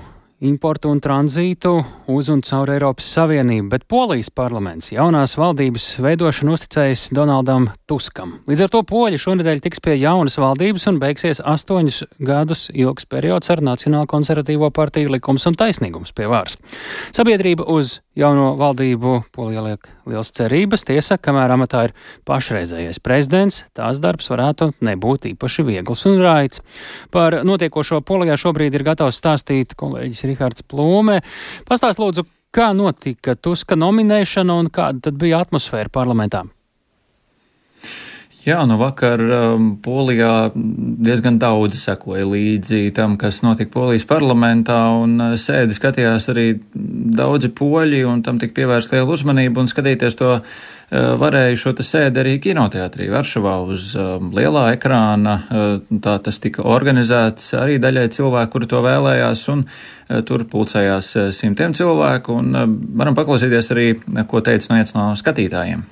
importu 0.42 0.90
un 0.90 0.98
tranzītu 0.98 1.72
uz 2.10 2.28
un 2.32 2.40
caur 2.44 2.72
Eiropas 2.74 3.06
Savienību, 3.14 3.68
bet 3.70 3.84
Polijas 3.88 4.32
parlaments 4.34 4.90
jaunās 4.92 5.36
valdības 5.38 5.86
veidošanu 6.02 6.56
uzticējis 6.56 7.06
Donaldam 7.14 7.68
Tuskam. 7.88 8.40
Līdz 8.50 8.64
ar 8.66 8.72
to 8.72 8.82
poļi 8.88 9.20
šonadēļ 9.22 9.62
tiks 9.64 9.82
pie 9.84 9.94
jaunas 10.00 10.36
valdības 10.40 10.88
un 10.90 10.98
beigsies 11.02 11.40
astoņus 11.40 12.02
gadus 12.18 12.66
ilgs 12.74 13.06
periods 13.06 13.52
ar 13.54 13.62
Nacionālo 13.64 14.10
konservatīvo 14.10 14.72
partiju 14.74 15.14
likums 15.14 15.46
un 15.46 15.58
taisnīgums 15.60 16.12
pie 16.16 16.26
vārs. 16.30 16.58
Sabiedrība 17.14 17.68
uz 17.70 18.00
jauno 18.18 18.54
valdību 18.58 19.20
Polijā 19.34 19.62
liek 19.64 19.88
liels 20.10 20.30
cerības, 20.34 20.84
tiesa, 20.86 21.16
kamēr 21.18 21.54
amatā 21.54 21.86
ir 21.88 21.94
pašreizējais 22.28 23.00
prezidents, 23.04 23.62
tās 23.76 24.02
darbs 24.02 24.28
varētu 24.30 24.72
nebūt 24.84 25.30
īpaši 25.32 25.64
viegls 25.66 26.04
un 26.10 26.20
raids. 26.22 26.60
Par 27.14 27.40
notiekošo 27.46 28.02
Polijā 28.06 28.36
šobrīd 28.40 28.76
ir 28.76 28.86
gatavs 28.86 29.18
stāstīt 29.22 29.74
kolēģis 29.78 30.23
Rihards 30.28 30.64
Plūme. 30.66 31.20
Pastāst 31.68 32.02
lūdzu, 32.02 32.26
kā 32.54 32.72
notika 32.76 33.36
Tuska 33.36 33.78
nominēšana 33.78 34.58
un 34.58 34.72
kāda 34.74 35.08
tad 35.08 35.20
bija 35.20 35.42
atmosfēra 35.44 35.92
parlamentā? 35.92 36.44
Jā, 38.44 38.58
nu 38.68 38.76
vakar 38.76 39.22
um, 39.24 39.70
Polijā 39.80 40.50
diezgan 40.54 41.38
daudz 41.40 41.78
sekoja 41.80 42.26
līdzi 42.28 42.90
tam, 42.92 43.14
kas 43.16 43.38
notika 43.40 43.72
Polijas 43.72 44.04
parlamentā, 44.04 44.82
un 45.00 45.16
uh, 45.16 45.32
sēdi 45.40 45.72
skatījās 45.72 46.28
arī 46.28 46.50
daudzi 46.74 47.48
poļi, 47.56 48.02
un 48.04 48.20
tam 48.26 48.36
tika 48.42 48.58
pievērsta 48.60 48.98
liela 48.98 49.16
uzmanība, 49.16 49.64
un 49.64 49.72
skatīties 49.72 50.20
to 50.20 50.34
uh, 50.36 50.52
varēja 50.92 51.56
šo 51.58 51.72
sēdi 51.80 52.20
arī 52.22 52.34
kinoteātrī 52.42 53.08
Varšavā 53.12 53.54
uz 53.70 53.92
um, 53.98 54.30
lielā 54.36 54.66
ekrāna. 54.74 55.38
Uh, 55.48 55.98
tā 56.04 56.18
tas 56.24 56.40
tika 56.42 56.66
organizēts 56.66 57.54
arī 57.60 57.78
daļai 57.82 58.06
cilvēku, 58.14 58.52
kuri 58.56 58.70
to 58.70 58.82
vēlējās, 58.84 59.46
un 59.54 59.64
uh, 59.64 60.20
tur 60.28 60.46
pulcējās 60.50 61.14
simtiem 61.36 61.74
cilvēku, 61.76 62.38
un 62.42 62.78
varam 62.98 63.16
paklausīties 63.16 63.74
arī, 63.74 63.90
ko 64.28 64.44
teica 64.44 64.74
viens 64.76 64.96
no 64.96 65.12
skatītājiem. 65.18 65.84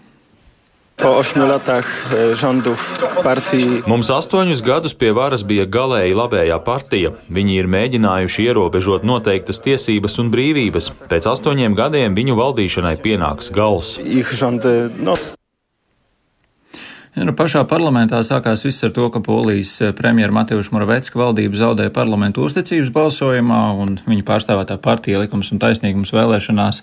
Po 0.96 1.16
ośmiu 1.18 1.46
latach 1.46 2.14
e, 2.14 2.37
rządów 2.37 2.99
partii. 3.25 3.82
Mums 3.87 4.11
astoņus 4.11 4.62
gadus 4.62 4.94
pie 4.94 5.12
varas 5.12 5.42
bija 5.42 5.66
galēji 5.66 6.14
labējā 6.14 6.58
partija. 6.62 7.12
Viņi 7.32 7.58
ir 7.58 7.68
mēģinājuši 7.72 8.49
ierobežot 8.49 9.06
noteiktas 9.08 9.62
tiesības 9.64 10.18
un 10.22 10.30
brīvības. 10.34 10.92
Pēc 11.11 11.28
astoņiem 11.34 11.75
gadiem 11.75 12.14
viņu 12.14 12.38
valdīšanai 12.38 12.96
pienāks 13.02 13.50
gals. 13.50 13.96
Ich 13.99 14.30
rządy, 14.37 14.90
no. 14.99 15.16
Ja, 17.12 17.26
nu, 17.28 17.35
pašā 17.37 17.61
parlamentā 17.69 18.16
sākās 18.25 18.62
viss 18.64 18.87
ar 18.87 18.92
to, 18.97 19.11
ka 19.12 19.21
Polijas 19.21 19.75
eh, 19.85 19.90
premjera 19.92 20.33
Mateuša 20.33 20.73
Moravecka 20.73 21.19
valdība 21.21 21.59
zaudēja 21.61 21.92
parlamentu 21.92 22.40
uzticības 22.47 22.88
balsojumā, 22.95 23.59
un 23.85 23.99
viņa 24.07 24.25
pārstāvētā 24.31 24.78
partija 24.81 25.21
likums 25.21 25.52
un 25.52 25.61
taisnīgums 25.61 26.14
vēlēšanās 26.16 26.81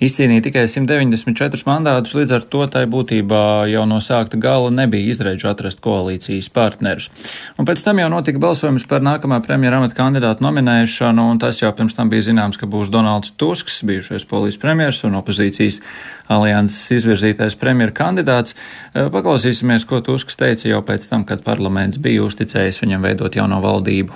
izcīnīja 0.00 0.46
tikai 0.48 0.64
194 0.72 1.68
mandātus, 1.68 2.16
līdz 2.16 2.32
ar 2.38 2.48
to 2.48 2.62
tai 2.72 2.86
būtībā 2.88 3.42
jau 3.68 3.84
no 3.88 4.00
sākta 4.00 4.40
gala 4.40 4.72
nebija 4.72 5.12
izredzu 5.12 5.52
atrast 5.52 5.84
koalīcijas 5.84 6.48
partnerus. 6.56 7.10
Un 7.60 7.68
pēc 7.68 7.84
tam 7.84 8.00
jau 8.00 8.08
notika 8.16 8.40
balsojums 8.40 8.88
par 8.88 9.04
nākamā 9.04 9.42
premjera 9.44 9.82
amata 9.82 10.00
kandidātu 10.00 10.44
nominēšanu, 10.48 11.30
un 11.34 11.44
tas 11.44 11.60
jau 11.60 11.74
pirms 11.76 12.00
tam 12.00 12.08
bija 12.08 12.30
zināms, 12.30 12.56
ka 12.56 12.64
būs 12.64 12.88
Donalds 12.88 13.36
Tusks, 13.36 13.82
bijušais 13.84 14.24
Polijas 14.24 14.56
premjers 14.56 15.04
un 15.04 15.20
opozīcijas 15.20 15.82
alianses 16.32 16.96
izvirzītais 16.96 17.54
premjera 17.60 17.94
kandidāts. 17.94 18.56
Eh, 18.94 19.06
paklausīsimies, 19.66 19.86
ko 19.86 20.00
Tusks 20.00 20.36
teica 20.36 20.68
jau 20.68 20.82
pēc 20.82 21.08
tam, 21.08 21.24
kad 21.24 21.42
parlaments 21.42 21.98
bija 21.98 22.24
uzticējis 22.24 22.82
viņam 22.82 23.02
veidot 23.02 23.34
jauno 23.34 23.60
valdību. 23.60 24.12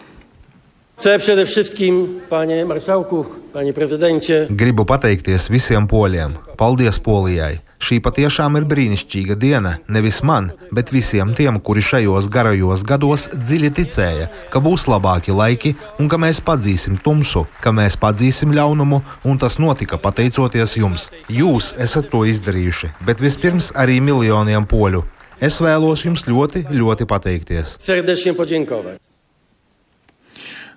Gribu 4.50 4.84
pateikties 4.84 5.50
visiem 5.50 5.88
poļiem. 5.88 6.36
Paldies 6.58 6.98
Polijai! 7.00 7.60
Šī 7.80 7.96
patiešām 8.04 8.58
ir 8.58 8.66
brīnišķīga 8.68 9.38
diena 9.40 9.78
nevis 9.88 10.18
man, 10.22 10.50
bet 10.70 10.92
visiem 10.92 11.32
tiem, 11.32 11.56
kuri 11.64 11.80
šajos 11.80 12.28
garajos 12.28 12.82
gados 12.84 13.30
dziļi 13.32 13.70
ticēja, 13.78 14.26
ka 14.52 14.60
būs 14.60 14.84
labāki 14.84 15.32
laiki 15.32 15.72
un 15.98 16.10
ka 16.12 16.18
mēs 16.20 16.42
padzīsim 16.44 16.98
tumsu, 17.00 17.46
ka 17.64 17.72
mēs 17.72 17.96
padzīsim 17.96 18.52
ļaunumu, 18.52 19.00
un 19.24 19.40
tas 19.40 19.56
notika 19.56 19.96
pateicoties 19.96 20.76
jums. 20.76 21.08
Jūs 21.32 21.72
esat 21.80 22.12
to 22.12 22.26
izdarījuši, 22.28 22.92
bet 23.08 23.24
vispirms 23.24 23.72
arī 23.72 23.96
miljoniem 24.04 24.68
poļu. 24.68 25.06
Es 25.40 25.56
vēlos 25.56 26.02
jums 26.04 26.26
ļoti, 26.28 26.66
ļoti 26.68 27.06
pateikties. 27.08 27.76
Serdecznie 27.80 28.34
podziękować. 28.34 29.09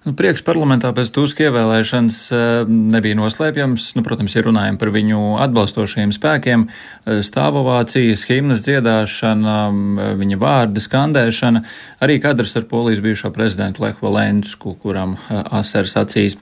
Nu, 0.04 0.12
prieks 0.20 0.42
parlamentā 0.44 0.90
pēc 0.92 1.14
Tuska 1.16 1.46
ievēlēšanas 1.46 2.16
eh, 2.36 2.40
nebija 2.68 3.16
noslēpjams. 3.16 3.86
Nu, 3.96 4.02
protams, 4.04 4.34
ja 4.36 4.42
runājam 4.44 4.76
par 4.82 4.90
viņu 4.92 5.38
atbalstošiem 5.46 6.12
spēkiem, 6.12 6.66
eh, 6.68 7.22
stāvovācijas, 7.24 8.26
himnas 8.28 8.66
dziedāšana, 8.66 9.56
eh, 9.70 10.10
viņa 10.20 10.40
vārda 10.42 10.84
skandēšana, 10.84 11.64
arī 12.04 12.20
kadrs 12.20 12.58
ar 12.60 12.68
polijas 12.68 13.00
bijušo 13.06 13.32
prezidentu 13.32 13.86
Lehu 13.86 14.04
Valensku, 14.04 14.76
kuram 14.84 15.16
asars 15.32 15.96
acīs. 16.04 16.36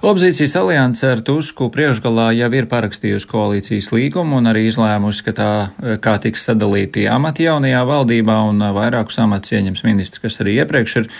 Opozīcijas 0.00 0.56
alianse 0.62 1.12
ar 1.12 1.20
Tusku 1.20 1.68
priekšgalā 1.68 2.30
jau 2.38 2.50
ir 2.56 2.70
parakstījusi 2.72 3.28
koalīcijas 3.28 3.92
līgumu 3.92 4.40
un 4.40 4.48
arī 4.48 4.64
izlēmusi, 4.72 5.28
ka 5.28 5.36
tā 5.36 5.52
kā 6.00 6.16
tiks 6.16 6.48
sadalīti 6.48 7.04
amati 7.12 7.44
jaunajā 7.44 7.84
valdībā 7.92 8.40
un 8.48 8.64
vairākus 8.72 9.20
amatus 9.20 9.58
ieņems 9.60 9.84
ministrs, 9.84 10.24
kas 10.24 10.40
arī 10.40 10.62
iepriekš 10.64 11.02
ir 11.02 11.12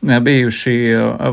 bijuši 0.00 0.76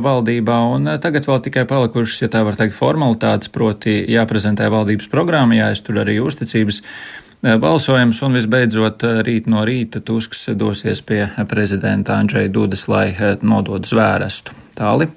valdībā, 0.03 0.57
un 0.75 0.89
tagad 1.03 1.27
vēl 1.27 1.39
tikai 1.45 1.63
palikušas, 1.69 2.25
ja 2.25 2.31
tā 2.31 2.43
var 2.47 2.57
teikt, 2.59 2.75
formalitātes, 2.75 3.51
proti 3.53 4.01
jāprezentē 4.11 4.67
valdības 4.73 5.07
programma, 5.11 5.55
jāiztur 5.55 6.01
arī 6.03 6.19
uzticības 6.23 6.81
balsojums, 7.41 8.21
un 8.25 8.35
visbeidzot 8.35 9.03
rīt 9.23 9.47
no 9.47 9.63
rīta 9.67 10.01
Tusks 10.03 10.47
dosies 10.57 11.03
pie 11.05 11.27
prezidenta 11.47 12.17
Andžeja 12.17 12.51
Dudas, 12.51 12.87
lai 12.91 13.11
nodod 13.41 13.87
zvērestu. 13.87 14.55
Tāli. 14.77 15.07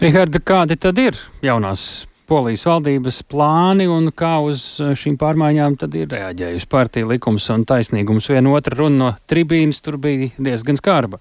Riharda, 0.00 0.40
kādi 0.40 0.78
tad 0.80 1.00
ir 1.00 1.18
jaunās 1.44 2.06
Polijas 2.26 2.64
valdības 2.66 3.20
plāni 3.30 3.84
un 3.86 4.08
kā 4.10 4.40
uz 4.42 4.80
šīm 4.98 5.14
pārmaiņām 5.20 5.76
tad 5.78 5.92
ir 5.94 6.08
reaģējusi 6.10 6.66
partija 6.66 7.06
likums 7.06 7.46
un 7.54 7.62
taisnīgums. 7.68 8.26
Viena 8.32 8.50
otra 8.56 8.80
runa 8.80 8.96
no 8.98 9.10
tribīnas 9.30 9.78
tur 9.84 10.00
bija 10.02 10.32
diezgan 10.34 10.80
skarba. 10.80 11.20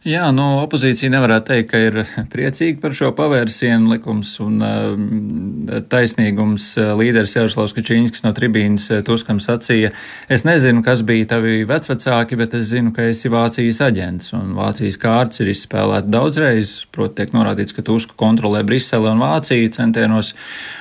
Jā, 0.00 0.30
nu, 0.32 0.44
opozīcija 0.62 1.10
nevarētu 1.12 1.44
teikt, 1.50 1.66
ka 1.68 1.80
ir 1.84 1.96
priecīga 2.32 2.78
par 2.80 2.94
šo 2.96 3.10
pavērsienu 3.12 3.90
likums 3.92 4.30
un 4.40 4.62
uh, 4.64 5.82
taisnīgums. 5.92 6.70
Līderis 6.96 7.36
Jaroslavs 7.36 7.74
Kačīnskis 7.76 8.24
no 8.24 8.32
tribīnas 8.32 8.88
Tuskam 9.04 9.42
sacīja, 9.44 9.90
es 10.32 10.46
nezinu, 10.48 10.80
kas 10.86 11.02
bija 11.04 11.28
tavi 11.34 11.66
vecvecāki, 11.68 12.38
bet 12.40 12.56
es 12.56 12.70
zinu, 12.70 12.94
ka 12.96 13.10
esi 13.10 13.28
Vācijas 13.28 13.82
aģents, 13.90 14.32
un 14.38 14.54
Vācijas 14.56 14.96
kārts 15.02 15.44
ir 15.44 15.52
izspēlēta 15.52 16.08
daudzreiz, 16.08 16.72
proti 16.96 17.20
tiek 17.20 17.36
norādīts, 17.36 17.76
ka 17.76 17.84
Tusku 17.84 18.16
kontrolē 18.16 18.64
Brisele 18.64 19.12
un 19.12 19.20
Vācija 19.20 19.68
centienos 19.76 20.32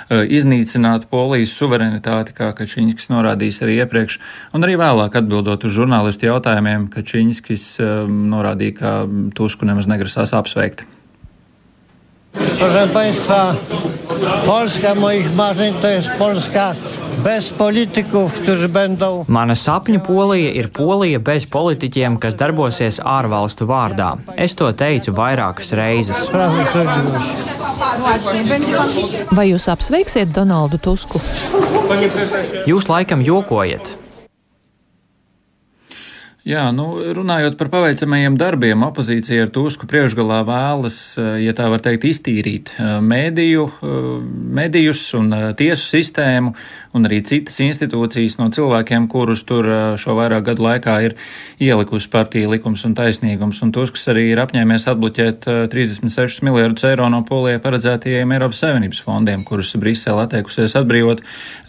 iznīcināt 0.09 1.09
Polijas 1.11 1.51
suverenitāti, 1.59 2.33
kā 2.39 2.49
Kačīnskis 2.57 3.11
norādījis 3.11 3.61
arī 3.65 3.75
iepriekš, 3.83 4.17
un 4.57 4.65
arī 4.65 4.79
vēlāk 4.79 5.19
atbildot 5.19 5.67
uz 5.67 5.75
žurnālistu 5.75 6.31
jautājumiem, 6.31 6.87
Kačīnskis 6.95 7.67
norādīja, 8.07 8.77
ka 8.79 8.95
Tusku 9.35 9.65
nemaz 9.65 9.87
negrasās 9.87 10.33
apsveikt. 10.33 10.85
Proszę 12.59 12.87
Państwa, 12.93 13.55
Polska 14.45 14.95
moich 14.95 15.35
marzeń 15.35 15.73
to 15.81 15.87
jest 15.87 16.09
Polska 16.09 16.75
bez 17.23 17.49
polityków, 17.49 18.33
którzy 18.33 18.69
będą. 18.69 19.25
Mana 19.27 19.55
sapņu 19.55 19.99
polija 19.99 20.51
ir 20.51 20.71
polija 20.71 21.19
bez 21.19 21.45
politiķiem, 21.45 22.17
kas 22.17 22.35
darbosies 22.35 22.99
ārvalstu 22.99 23.67
vārdā. 23.67 24.17
Es 24.37 24.55
to 24.55 24.71
teicu 24.73 25.11
vairākas 25.11 25.73
reizes. 25.75 26.29
Vai 29.31 29.49
jūs 29.51 29.67
apsveiksiet 29.71 30.31
Donaldu 30.31 30.77
Tusku? 30.77 31.19
Jūs 32.67 32.89
laikam 32.89 33.21
jokojat. 33.21 34.08
Jā, 36.49 36.63
nu, 36.73 36.95
runājot 37.13 37.59
par 37.59 37.67
paveicamajiem 37.69 38.33
darbiem, 38.39 38.81
opozīcija 38.87 39.43
ar 39.45 39.51
Tusku 39.53 39.85
priekšgalā 39.85 40.39
vēlas, 40.47 40.97
eh, 41.21 41.43
ja 41.43 41.53
tā 41.53 41.67
var 41.69 41.83
teikt, 41.85 42.07
iztīrīt 42.09 42.71
eh, 42.73 42.95
mēdīju, 43.05 43.67
eh, 43.69 44.07
medijus 44.57 45.03
un 45.13 45.29
tiesu 45.53 45.85
sistēmu 45.85 46.55
un 46.97 47.05
arī 47.05 47.19
citas 47.21 47.59
institūcijas 47.61 48.39
no 48.39 48.47
cilvēkiem, 48.49 49.05
kurus 49.07 49.43
tur 49.45 49.67
šo 50.01 50.15
vairāk 50.17 50.47
gadu 50.47 50.63
laikā 50.65 50.95
ir 51.05 51.13
ielikusi 51.61 52.09
partija 52.09 52.49
likums 52.49 52.81
un 52.87 52.95
taisnīgums. 52.97 53.61
Un 53.61 53.69
Tusks 53.71 54.07
arī 54.09 54.31
ir 54.31 54.41
apņēmies 54.41 54.87
atbloķēt 54.89 55.45
36 55.69 56.41
miljardus 56.41 56.87
eiro 56.89 57.05
no 57.13 57.21
polijai 57.21 57.61
paredzētajiem 57.61 58.33
Eiropas 58.33 58.63
Savienības 58.63 59.03
fondiem, 59.05 59.43
kurus 59.45 59.75
Brisele 59.77 60.25
atteikusies 60.25 60.73
atbrīvot, 60.81 61.21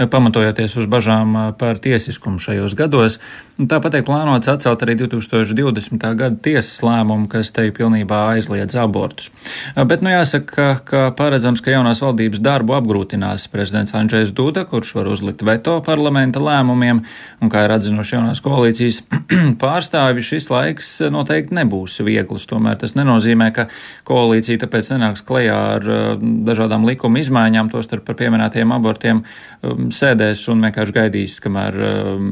pamatojoties 0.08 0.78
uz 0.80 0.88
bažām 0.88 1.36
par 1.60 1.84
tiesiskumu 1.84 2.40
šajos 2.40 2.78
gados. 2.80 3.20
Tāpat 3.60 3.98
tiek 3.98 4.08
plānots 4.08 4.48
atcelt 4.48 4.69
arī 4.84 4.94
2020. 5.00 6.04
gada 6.18 6.36
tiesas 6.42 6.78
lēmumu, 6.86 7.26
kas 7.30 7.50
te 7.54 7.66
pilnībā 7.74 8.20
aizliedz 8.36 8.76
abortus. 8.78 9.30
Bet, 9.74 10.04
nu 10.04 10.12
jāsaka, 10.12 10.66
ka 10.86 11.02
paredzams, 11.18 11.62
ka 11.64 11.74
jaunās 11.74 12.02
valdības 12.04 12.42
darbu 12.44 12.76
apgrūtinās 12.78 13.48
prezidents 13.50 13.94
Andrzejs 13.98 14.30
Duda, 14.36 14.64
kurš 14.70 14.94
var 14.98 15.10
uzlikt 15.10 15.42
veto 15.46 15.76
parlamenta 15.86 16.42
lēmumiem, 16.42 17.02
un 17.42 17.52
kā 17.52 17.64
ir 17.66 17.74
atzinuši 17.74 18.16
jaunās 18.16 18.42
koalīcijas 18.44 19.02
pārstāvi, 19.62 20.24
šis 20.24 20.50
laiks 20.52 20.92
noteikti 21.10 21.58
nebūs 21.58 21.98
viegls. 22.06 22.46
Tomēr 22.50 22.78
tas 22.80 22.94
nenozīmē, 22.98 23.50
ka 23.56 23.66
koalīcija 24.08 24.62
tāpēc 24.64 24.92
nenāks 24.94 25.24
klajā 25.26 25.58
ar 25.74 25.90
dažādām 26.20 26.86
likuma 26.88 27.22
izmaiņām, 27.24 27.72
tostarp 27.74 28.06
par 28.06 28.18
pieminētiem 28.22 28.76
abortiem, 28.78 29.24
sēdēs 29.60 30.46
un 30.52 30.64
vienkārši 30.68 30.96
gaidīs, 30.96 31.40
kamēr 31.42 31.82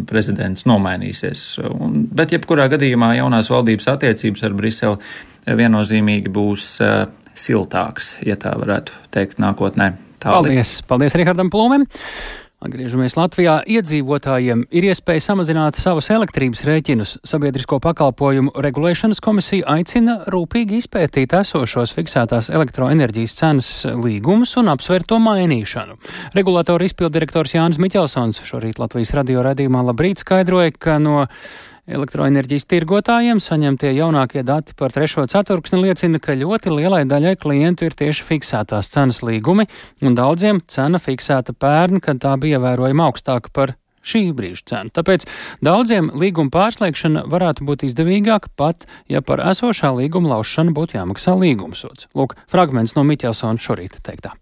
prezidents 0.09 0.65
nomainīs 0.69 1.09
mainīsies. 1.09 1.59
Un, 1.65 2.09
bet 2.19 2.35
jebkurā 2.35 2.69
gadījumā 2.73 3.15
jaunās 3.21 3.51
valdības 3.53 3.89
attiecības 3.95 4.45
ar 4.49 4.59
Briseli 4.59 5.57
viennozīmīgi 5.59 6.35
būs 6.35 6.75
uh, 6.85 7.07
siltāks, 7.39 8.17
ja 8.27 8.37
tā 8.41 8.53
varētu 8.59 8.99
teikt, 9.15 9.41
nākotnē. 9.43 9.95
Tālāk. 10.19 10.51
Paldies! 10.51 10.75
Paldies 10.91 11.17
Rihardam 11.19 11.53
Plūmēm! 11.55 11.87
Atgriežamies 12.59 13.15
Latvijā. 13.15 13.61
Iedzīvotājiem 13.71 14.65
ir 14.75 14.87
iespēja 14.89 15.23
samazināt 15.29 15.77
savus 15.79 16.09
elektrības 16.11 16.65
rēķinus. 16.67 17.13
Sabiedrisko 17.31 17.79
pakalpojumu 17.85 18.51
regulēšanas 18.65 19.23
komisija 19.23 19.77
aicina 19.77 20.17
rūpīgi 20.27 20.81
izpētīt 20.83 21.37
esošos 21.39 21.95
fiksētās 21.95 22.51
elektroenerģijas 22.51 23.37
cenas 23.39 23.71
līgumus 23.87 24.57
un 24.59 24.73
apsvērt 24.75 25.07
to 25.13 25.21
mainīšanu. 25.23 26.01
Regulātora 26.35 26.91
izpildirektors 26.91 27.55
Jānis 27.55 27.79
Miķelsons 27.79 28.43
šorīt 28.51 28.83
Latvijas 28.83 29.15
radio 29.15 29.47
radījumā 29.47 29.85
labrīt 29.93 30.27
skaidroja, 30.27 30.75
ka 30.75 30.99
no 30.99 31.29
Elektroenerģijas 31.89 32.67
tirgotājiem 32.69 33.39
saņemtie 33.41 33.95
jaunākie 33.97 34.43
dati 34.45 34.75
par 34.77 34.93
trešo 34.93 35.25
ceturksni 35.33 35.81
liecina, 35.87 36.21
ka 36.21 36.37
ļoti 36.37 36.73
lielai 36.75 37.05
daļai 37.09 37.35
klientu 37.41 37.87
ir 37.89 37.97
tieši 37.97 38.27
fiksētās 38.29 38.91
cenas 38.93 39.23
līgumi, 39.25 39.65
un 40.05 40.17
daudziem 40.19 40.61
cena 40.69 41.01
fiksēta 41.01 41.55
pērn, 41.57 42.03
kad 42.05 42.21
tā 42.21 42.35
bija 42.41 42.59
ievērojami 42.61 43.05
augstāka 43.07 43.53
par 43.57 43.73
šī 44.05 44.27
brīža 44.37 44.67
cenu. 44.73 44.93
Tāpēc 44.99 45.25
daudziem 45.65 46.11
līguma 46.13 46.53
pārslēgšana 46.55 47.25
varētu 47.33 47.65
būt 47.69 47.87
izdevīgāka 47.89 48.53
pat, 48.57 48.85
ja 49.09 49.25
par 49.25 49.43
esošā 49.49 49.95
līguma 49.97 50.37
laušanu 50.37 50.77
būtu 50.77 51.01
jāmaksā 51.01 51.39
līgumsots. 51.41 52.11
Lūk, 52.19 52.37
fragments 52.53 52.97
no 52.99 53.07
Miķelsona 53.09 53.65
šorīt 53.65 54.01
teiktā. 54.05 54.37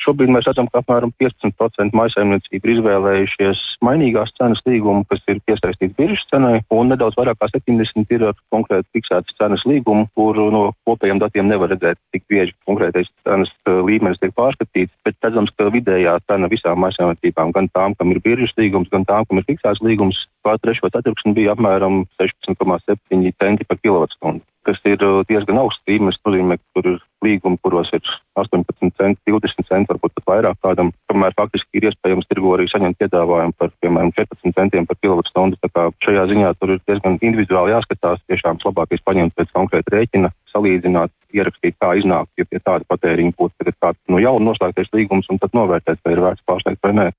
Šobrīd 0.00 0.30
mēs 0.32 0.46
redzam, 0.48 0.64
ka 0.72 0.80
apmēram 0.80 1.10
15% 1.20 1.92
maisaimniecību 1.98 2.68
ir 2.68 2.72
izvēlējušies 2.74 3.58
mainīgās 3.84 4.32
cenas 4.38 4.62
līgumu, 4.64 5.04
kas 5.10 5.20
ir 5.28 5.42
piesaistīts 5.44 5.96
biržas 5.98 6.22
cenai, 6.30 6.62
un 6.72 6.88
nedaudz 6.88 7.18
vairāk 7.18 7.36
kā 7.42 7.50
70% 7.52 8.16
ir 8.16 8.24
ar 8.30 8.38
konkrēti 8.54 8.88
fiksētas 8.96 9.36
cenas 9.36 9.66
līgumu, 9.68 10.06
kur 10.16 10.40
no 10.54 10.62
kopējiem 10.88 11.20
datiem 11.20 11.50
nevar 11.52 11.68
redzēt, 11.74 12.00
cik 12.14 12.24
bieži 12.32 12.56
konkrētais 12.64 13.12
cenas 13.28 13.52
uh, 13.68 13.82
līmenis 13.84 14.22
tiek 14.22 14.32
pārskatīts. 14.40 14.96
Bet 15.04 15.20
redzams, 15.26 15.52
ka 15.52 15.68
vidējā 15.74 16.16
cena 16.24 16.48
visām 16.48 16.80
maisaimniecībām, 16.86 17.52
gan 17.56 17.68
tām, 17.68 17.98
kam 17.98 18.14
ir 18.14 18.22
biržas 18.24 18.56
līgums, 18.56 18.88
gan 18.88 19.04
tām, 19.04 19.28
kam 19.28 19.42
ir 19.42 19.48
fiksēts 19.52 19.84
līgums, 19.84 20.24
pār 20.40 20.56
trešo 20.64 20.88
ceturksni 20.88 21.36
bija 21.36 21.52
apmēram 21.52 22.06
16,7 22.16 23.36
centi 23.36 23.68
par 23.68 23.84
kilovatstundu 23.84 24.46
kas 24.66 24.80
ir 24.84 25.00
uh, 25.00 25.22
diezgan 25.28 25.60
augsts 25.60 25.82
līmenis. 25.88 26.18
Tas 26.20 26.28
nozīmē, 26.28 26.58
ka 26.60 26.76
tur 26.76 26.88
ir 26.92 26.98
līgumi, 27.24 27.58
kuros 27.62 27.90
ir 27.96 28.02
18 28.38 28.90
centi, 28.98 29.20
20 29.28 29.68
centi, 29.68 29.90
varbūt 29.92 30.14
pat 30.18 30.30
vairāk 30.30 30.58
kādam. 30.64 30.92
Tomēr 31.10 31.36
faktiski 31.36 31.80
ir 31.80 31.88
iespējams 31.90 32.28
tirgo 32.30 32.54
arī 32.56 32.66
saņemt 32.70 32.98
piedāvājumu 33.00 33.56
par 33.58 33.72
piemēram 33.82 34.12
14 34.16 34.56
centiem 34.56 34.88
par 34.88 34.98
kilovatstundu. 35.02 35.58
Šajā 36.04 36.26
ziņā 36.32 36.52
tur 36.58 36.76
ir 36.76 36.82
diezgan 36.88 37.18
individuāli 37.20 37.74
jāskatās, 37.74 38.22
tiešām 38.30 38.60
labākais 38.64 39.04
paņemt 39.04 39.36
pēc 39.36 39.52
konkrēta 39.56 39.96
rēķina, 39.96 40.32
salīdzināt, 40.52 41.12
ierakstīt, 41.34 41.76
kā 41.80 41.94
iznāk, 42.00 42.30
ja 42.38 42.46
pie 42.48 42.60
tāda 42.62 42.86
patēriņa 42.90 43.36
būtu 43.38 43.74
kāds 43.80 44.00
no 44.08 44.20
jauna 44.22 44.50
noslēgtais 44.50 44.92
līgums, 44.96 45.28
un 45.30 45.38
tad 45.38 45.54
novērtēt, 45.56 46.00
vai 46.04 46.16
ir 46.16 46.24
vērts 46.24 46.46
pārsteigt 46.46 46.82
vai 46.84 46.96
nē. 46.96 47.10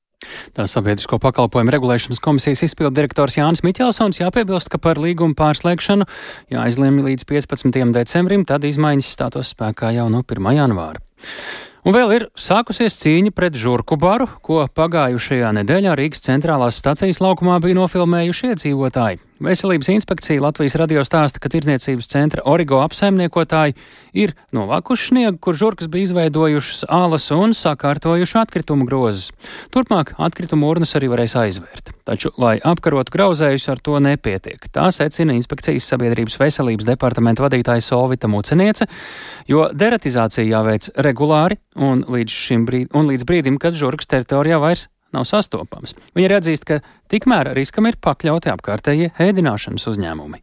Tā 0.58 0.68
sabiedrisko 0.70 1.18
pakalpojumu 1.22 1.74
regulēšanas 1.74 2.22
komisijas 2.24 2.64
izpildu 2.68 2.94
direktors 3.00 3.38
Jānis 3.40 3.64
Miķelsons 3.66 4.22
jāpiebilst, 4.22 4.70
ka 4.72 4.78
par 4.82 5.02
līgumu 5.02 5.38
pārslēgšanu 5.38 6.08
jāizlemj 6.54 7.08
līdz 7.08 7.28
15. 7.30 7.82
decembrim, 7.96 8.46
tad 8.46 8.68
izmaiņas 8.68 9.12
stātos 9.18 9.56
spēkā 9.56 9.94
jau 9.98 10.08
no 10.14 10.22
1. 10.22 10.54
janvāra. 10.60 11.02
Un 11.82 11.96
vēl 11.96 12.12
ir 12.14 12.28
sākusies 12.38 13.00
cīņa 13.02 13.34
pret 13.34 13.58
žurku 13.58 13.98
baru, 13.98 14.28
ko 14.46 14.62
pagājušajā 14.70 15.50
nedēļā 15.58 15.98
Rīgas 15.98 16.22
centrālās 16.28 16.78
stacijas 16.78 17.22
laukumā 17.24 17.58
bija 17.64 17.80
nofilmējuši 17.80 18.52
iedzīvotāji. 18.54 19.22
Veselības 19.42 19.88
inspekcija 19.90 20.42
Latvijas 20.44 20.76
radio 20.78 21.02
stāsta, 21.02 21.40
ka 21.42 21.50
tirdzniecības 21.50 22.10
centra 22.12 22.44
Origo 22.46 22.78
apsaimniekotāji 22.84 23.74
ir 24.14 24.36
novākuši 24.54 25.08
sniegu, 25.10 25.40
kur 25.42 25.58
žurkas 25.58 25.90
bija 25.90 26.06
izveidojušas 26.06 26.84
ālas 26.86 27.26
un 27.34 27.56
sakārtojuši 27.58 28.38
atkritumu 28.44 28.86
grozes. 28.86 29.32
Turpmāk 29.74 30.14
atkritumu 30.22 30.70
urnas 30.70 30.94
arī 31.00 31.10
varēs 31.10 31.34
aizvērt. 31.42 31.90
Taču, 32.06 32.30
lai 32.38 32.60
apkarotu 32.62 33.16
grauzējus, 33.18 33.66
ar 33.74 33.82
to 33.82 33.98
nepietiek. 34.04 34.70
Tā 34.70 34.92
secina 34.94 35.34
inspekcijas 35.34 35.90
sabiedrības 35.90 36.38
veselības 36.38 36.92
departamenta 36.94 37.48
vadītāja 37.48 37.82
Solvita 37.82 38.30
Muceniece, 38.30 38.86
jo 39.50 39.72
deratizācija 39.74 40.46
jāveic 40.46 40.94
regulāri 41.02 41.58
un 41.82 42.06
līdz, 42.06 42.40
brīd, 42.70 42.94
un 42.94 43.10
līdz 43.10 43.26
brīdim, 43.26 43.58
kad 43.58 43.74
žurkas 43.74 44.14
teritorijā 44.14 44.62
vairs 44.62 44.86
nav 45.16 45.28
sastopams. 45.30 45.96
Viņi 46.16 46.28
ir 46.28 46.38
atzīst, 46.38 46.68
ka 46.68 46.80
tikmēr 47.12 47.54
riskam 47.58 47.90
ir 47.90 48.00
pakļauti 48.02 48.52
apkārtējie 48.54 49.12
ēdināšanas 49.22 49.88
uzņēmumi. 49.92 50.42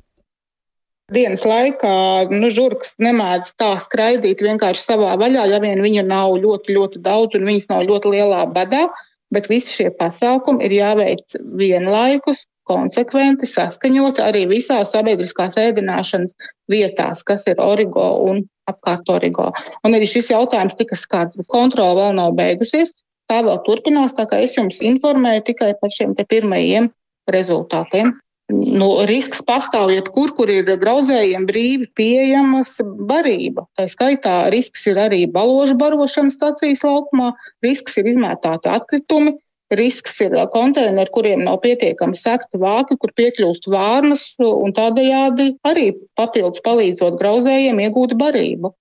Dienas 1.09 1.41
laikā 1.49 2.29
nu, 2.29 2.51
žurkas 2.53 2.93
nemēdz 3.01 3.55
tā 3.57 3.71
skraidīt 3.81 4.43
vienkārši 4.45 4.83
savā 4.85 5.15
vaļā, 5.17 5.47
ja 5.49 5.61
vien 5.65 5.81
viņu 5.81 6.05
nav 6.05 6.35
ļoti, 6.37 6.75
ļoti 6.77 7.01
daudz 7.05 7.39
un 7.39 7.49
viņas 7.49 7.71
nav 7.71 7.87
ļoti 7.89 8.17
lielā 8.17 8.45
badā. 8.53 8.89
bet 9.35 9.49
visi 9.53 9.75
šie 9.77 9.91
pasākumi 9.93 10.65
ir 10.65 10.73
jāveic 10.73 11.35
vienlaikus, 11.61 12.47
konsekventi, 12.69 13.49
saskaņoti 13.49 14.23
arī 14.25 14.45
visās 14.49 14.93
sabiedriskās 14.95 15.57
ēdināšanas 15.61 16.35
vietās, 16.73 17.25
kas 17.25 17.47
ir 17.49 17.61
origo 17.65 18.09
un 18.29 18.45
apkārt 18.69 19.09
origo. 19.13 19.51
Un 19.85 19.97
arī 19.97 20.09
šis 20.09 20.31
jautājums 20.35 20.77
tika 20.81 20.97
skārts, 20.97 21.39
bet 21.41 21.49
kontrola 21.53 21.97
vēl 22.03 22.19
nav 22.21 22.35
beigusies. 22.37 22.93
Tā 23.29 23.43
vēl 23.45 23.59
turpinās, 23.67 24.15
tā 24.17 24.25
kā 24.29 24.41
es 24.45 24.57
jums 24.57 24.81
informēju 24.85 25.45
tikai 25.51 25.75
par 25.81 25.93
šiem 25.93 26.15
pirmajiem 26.17 26.89
rezultātiem. 27.29 28.15
Nu, 28.49 28.87
risks 29.05 29.43
pastāv 29.45 29.91
jebkur, 29.93 30.31
kur 30.37 30.49
ir 30.49 30.71
grauzējiem 30.81 31.45
brīvi 31.51 31.91
pieejamas 31.99 32.79
barība. 33.11 33.67
Tā 33.77 33.85
skaitā 33.93 34.37
risks 34.55 34.87
ir 34.89 35.01
arī 35.03 35.27
baložu 35.29 35.77
barošanas 35.77 36.39
stacijas 36.39 36.81
laukumā, 36.87 37.35
risks 37.67 38.01
ir 38.01 38.09
izmētāti 38.09 38.73
atkritumi, 38.73 39.35
risks 39.77 40.17
ir 40.25 40.33
konteineri, 40.55 41.13
kuriem 41.13 41.45
nav 41.45 41.61
pietiekami 41.67 42.17
sekti 42.17 42.57
vāki, 42.63 42.97
kur 42.97 43.13
piekļūst 43.21 43.69
vārnas 43.69 44.25
un 44.41 44.73
tādējādi 44.73 45.51
arī 45.69 45.91
papildus 46.17 46.65
palīdzot 46.65 47.21
grauzējiem 47.21 47.85
iegūt 47.85 48.17
barību. 48.17 48.73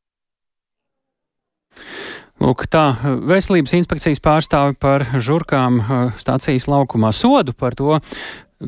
Lūk, 2.37 2.67
tā 2.69 2.91
veselības 3.01 3.73
inspekcijas 3.79 4.21
pārstāvi 4.21 4.75
par 4.77 5.07
žurkām 5.17 5.79
stācijas 6.21 6.67
laukumā 6.69 7.09
sodu 7.15 7.55
par 7.57 7.73
to. 7.77 7.97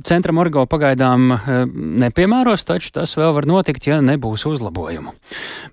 Centram 0.05 0.38
Orgo 0.38 0.67
pagaidām 0.69 1.32
nepiemēros, 1.73 2.62
taču 2.65 2.91
tas 2.93 3.15
vēl 3.17 3.32
var 3.34 3.47
notikt, 3.49 3.88
ja 3.89 3.97
nebūs 4.05 4.45
uzlabojumu. 4.49 5.15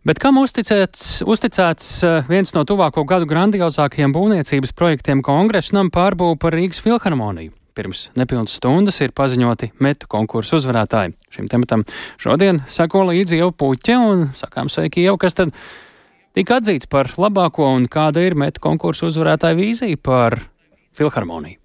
Bet 0.09 0.21
kam 0.21 0.41
uzticēts, 0.41 1.21
uzticēts 1.29 1.91
viens 2.29 2.53
no 2.57 2.65
tuvāko 2.69 3.05
gadu 3.09 3.29
grandiozākajiem 3.29 4.17
būvniecības 4.17 4.73
projektiem 4.77 5.21
kongresu 5.25 5.77
nam 5.77 5.93
pārbūvu 5.93 6.39
par 6.41 6.57
Rīgas 6.57 6.81
filharmoniju? 6.85 7.53
Pirms 7.77 8.07
nepilnas 8.17 8.55
stundas 8.57 9.03
ir 9.05 9.13
paziņoti 9.13 9.75
metu 9.85 10.09
konkursu 10.09 10.57
uzvarētāji. 10.57 11.13
Šim 11.29 11.49
tematam 11.53 11.85
šodien 12.17 12.63
sako 12.73 13.05
līdzi 13.11 13.43
jau 13.43 13.51
puķe 13.53 13.99
un 14.01 14.31
sakām 14.37 14.73
sveiki 14.73 15.05
jau, 15.05 15.19
kas 15.21 15.37
tad 15.37 15.53
tika 16.37 16.61
atzīts 16.61 16.89
par 16.91 17.11
labāko 17.17 17.69
un 17.73 17.89
kāda 17.91 18.25
ir 18.27 18.37
metu 18.39 18.63
konkursu 18.65 19.09
uzvarētāja 19.11 19.57
vīzija 19.59 20.01
par 20.03 20.43
filharmoniju. 20.97 21.61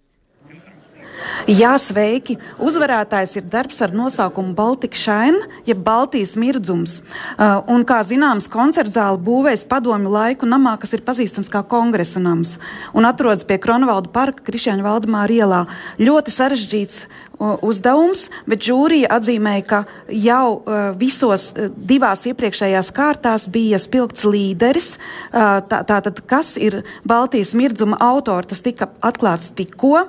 Jā, 1.49 1.73
sveiki! 1.81 2.35
Uzvarētājs 2.61 3.35
ir 3.39 3.45
darbs 3.49 3.81
ar 3.85 3.93
nosaukumu 3.97 4.53
Baltika 4.57 4.97
Shine, 4.97 5.41
jeb 5.67 5.81
Baltijas 5.85 6.35
mirdzums. 6.39 6.99
Uh, 7.01 7.61
un, 7.71 7.85
kā 7.87 8.01
zināms, 8.05 8.49
koncertzāli 8.51 9.21
būvēs 9.25 9.65
padomju 9.69 10.11
laiku 10.13 10.49
namā, 10.49 10.75
kas 10.81 10.93
ir 10.97 11.05
pazīstams 11.05 11.49
kā 11.51 11.63
kongresa 11.67 12.21
nams 12.21 12.57
un 12.97 13.09
atrodas 13.09 13.45
pie 13.47 13.59
Kronvalda 13.61 14.11
parka 14.13 14.45
Krišņāņa 14.47 14.85
Valdemāra 14.85 15.37
ielā. 15.37 15.61
Ļoti 16.01 16.33
sarežģīts 16.35 17.05
uzdevums, 17.41 18.27
bet 18.45 18.61
žūrija 18.61 19.09
atzīmēja, 19.17 19.63
ka 19.65 19.79
jau 20.13 20.61
visos 20.99 21.47
divās 21.75 22.25
iepriekšējās 22.29 22.91
kārtās 22.93 23.47
bija 23.51 23.79
spilgts 23.81 24.25
līderis. 24.27 24.91
Tātad, 25.33 26.21
kas 26.29 26.53
ir 26.61 26.83
Baltijas 27.07 27.55
mirdzuma 27.57 27.97
autori, 28.01 28.51
tas 28.51 28.61
tika 28.61 28.91
atklāts 29.01 29.49
tikko, 29.57 30.03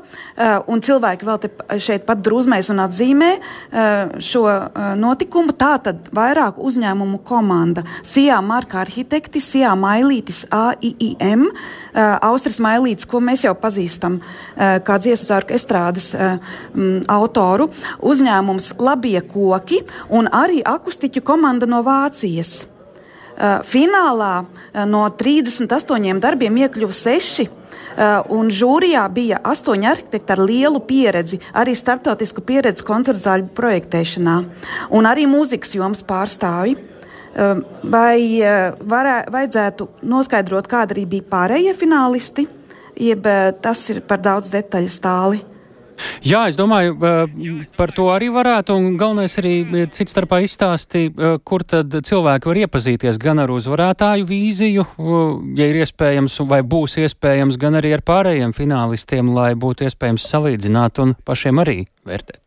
un 0.69 0.85
cilvēki 0.85 1.29
vēl 1.29 1.41
šeit 1.81 2.05
pat 2.09 2.21
drūzmēs 2.27 2.69
un 2.75 2.85
atzīmē 2.85 3.31
šo 4.21 4.45
notikumu. 5.01 5.57
Tātad 5.57 6.13
vairāk 6.13 6.61
uzņēmumu 6.61 7.23
komanda 7.25 7.87
Sijā 8.05 8.43
Marka 8.45 8.83
arhitekti, 8.85 9.41
Sijā 9.41 9.73
Mailītis 9.79 10.45
AIIM, 10.53 11.49
Austris 11.97 12.61
Mailītis, 12.61 13.09
ko 13.09 13.25
mēs 13.25 13.47
jau 13.47 13.57
pazīstam 13.57 14.21
kā 14.57 15.01
dziesmu 15.01 15.31
zārku 15.33 15.57
estrādes 15.57 16.13
autors 16.13 17.22
autoru, 17.23 17.71
uzņēmums 18.03 18.75
Labie 18.83 19.21
koki 19.31 19.83
un 20.11 20.29
arī 20.29 20.61
akustiķu 20.67 21.25
komanda 21.25 21.71
no 21.71 21.85
Vācijas. 21.87 22.63
Uh, 23.33 23.63
finālā 23.65 24.43
uh, 24.45 24.83
no 24.85 25.07
38 25.09 26.19
darbiem 26.21 26.59
iekļuva 26.61 26.93
seši, 26.93 27.47
uh, 27.49 28.19
un 28.29 28.51
žūrijā 28.53 29.07
bija 29.09 29.39
astoņi 29.49 29.89
arhitekti 29.89 30.35
ar 30.35 30.43
lielu 30.45 30.83
pieredzi, 30.85 31.39
arī 31.57 31.73
starptautisku 31.73 32.45
pieredzi 32.45 32.85
koncertzāļu 32.85 33.49
projektēšanā, 33.57 34.37
un 34.93 35.09
arī 35.09 35.25
mūzikas 35.31 35.73
jomas 35.79 36.05
pārstāvi. 36.07 36.77
Vai 37.33 38.45
varē, 38.93 39.15
vajadzētu 39.33 39.87
noskaidrot, 40.05 40.67
kāda 40.69 40.93
arī 40.93 41.07
bija 41.15 41.25
pārējie 41.31 41.73
finālisti, 41.81 42.45
jeb 43.01 43.25
tas 43.65 43.87
ir 43.89 44.03
par 44.05 44.21
daudz 44.21 44.53
detaļu 44.53 44.93
stāli? 44.93 45.41
Jā, 46.23 46.45
es 46.51 46.57
domāju, 46.59 46.97
par 47.77 47.93
to 47.95 48.09
arī 48.13 48.29
varētu, 48.33 48.77
un 48.79 48.97
galvenais 49.01 49.35
arī 49.41 49.55
cits 49.95 50.15
starpā 50.15 50.43
izstāstīt, 50.45 51.19
kur 51.47 51.65
tad 51.69 51.95
cilvēki 52.07 52.51
var 52.51 52.61
iepazīties 52.65 53.19
gan 53.23 53.43
ar 53.43 53.53
uzvarētāju 53.55 54.29
vīziju, 54.29 54.87
ja 55.59 55.71
ir 55.71 55.83
iespējams, 55.83 56.39
vai 56.51 56.63
būs 56.63 56.99
iespējams, 57.03 57.59
gan 57.61 57.81
arī 57.81 57.95
ar 57.97 58.07
pārējiem 58.07 58.55
finālistiem, 58.57 59.35
lai 59.35 59.53
būtu 59.59 59.89
iespējams 59.89 60.31
salīdzināt 60.35 61.03
un 61.03 61.17
pašiem 61.27 61.63
arī 61.63 61.83
vērtēt. 62.09 62.43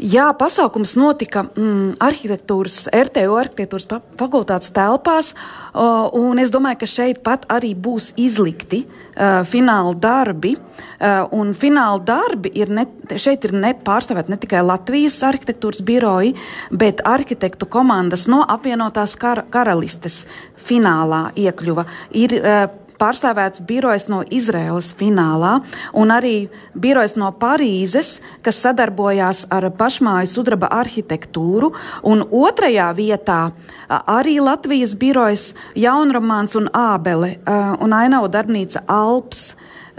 Jā, 0.00 0.30
pasākums 0.32 0.94
notika 0.96 1.42
mm, 1.44 1.98
arhitektūras, 2.00 2.86
RTO 2.88 3.34
arhitektūras 3.36 3.84
fakultātes 4.16 4.72
telpās, 4.72 5.34
uh, 5.34 6.08
un 6.16 6.40
es 6.40 6.48
domāju, 6.52 6.78
ka 6.80 6.88
šeit 6.88 7.20
pat 7.26 7.44
arī 7.52 7.74
būs 7.76 8.14
izlikti 8.16 8.86
uh, 8.86 9.42
fināla 9.44 9.92
darbi. 10.00 10.54
Uh, 10.56 11.26
un 11.36 11.52
fināla 11.52 12.00
darbi 12.00 12.48
ir 12.56 12.72
ne, 12.72 12.86
šeit 13.20 13.44
ir 13.44 13.52
ne 13.52 13.74
pārstāvēt 13.76 14.32
ne 14.32 14.40
tikai 14.40 14.62
Latvijas 14.64 15.18
arhitektūras 15.28 15.84
biroji, 15.84 16.32
bet 16.72 17.04
arhitektu 17.04 17.68
komandas 17.68 18.24
no 18.30 18.40
apvienotās 18.48 19.18
kar 19.20 19.44
karalistes 19.52 20.22
finālā 20.64 21.26
iekļuva. 21.44 21.84
Ir, 22.16 22.38
uh, 22.40 22.79
pārstāvēts 23.00 23.64
birojs 23.66 24.08
no 24.12 24.20
Izraēlas 24.22 24.92
finālā 24.98 25.56
un 25.96 26.12
arī 26.14 26.34
birojs 26.74 27.16
no 27.20 27.30
Parīzes, 27.40 28.18
kas 28.44 28.60
sadarbojās 28.64 29.46
ar 29.52 29.70
pašmāju 29.76 30.30
sudraba 30.30 30.70
arhitektūru. 30.80 31.72
Un 32.06 32.24
otrajā 32.24 32.90
vietā 32.98 33.40
arī 33.88 34.38
Latvijas 34.44 34.94
birojs 35.00 35.50
Jaunromāns 35.78 36.56
un 36.60 36.68
Ābele 36.76 37.38
un 37.80 37.96
Ainava 37.96 38.30
darbnīca 38.32 38.84
Alps. 38.88 39.50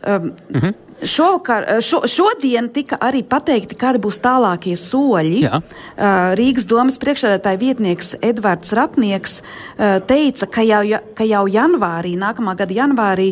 Um, 0.01 0.31
mhm. 0.49 0.90
Šovakar, 1.01 1.63
eh, 1.67 1.81
šo, 1.81 2.03
šodien 2.05 2.69
tika 2.69 2.97
arī 3.01 3.23
pateikti, 3.25 3.75
kādi 3.75 3.97
būs 4.01 4.19
tālākie 4.21 4.75
soļi. 4.77 5.41
Jā. 5.41 5.61
Eh, 5.61 6.35
Rīgas 6.37 6.67
domas 6.69 6.99
priekšsēdētāja 7.01 7.57
vietnieks 7.57 8.13
Edvards 8.21 8.71
Ratnieks 8.77 9.41
eh, 9.41 9.99
teica, 10.05 10.45
ka 10.45 10.61
jau, 10.61 10.81
ka 11.17 11.25
jau 11.25 11.45
janvārī, 11.49 12.13
nākamā 12.21 12.55
gada 12.57 12.73
janvārī, 12.73 13.31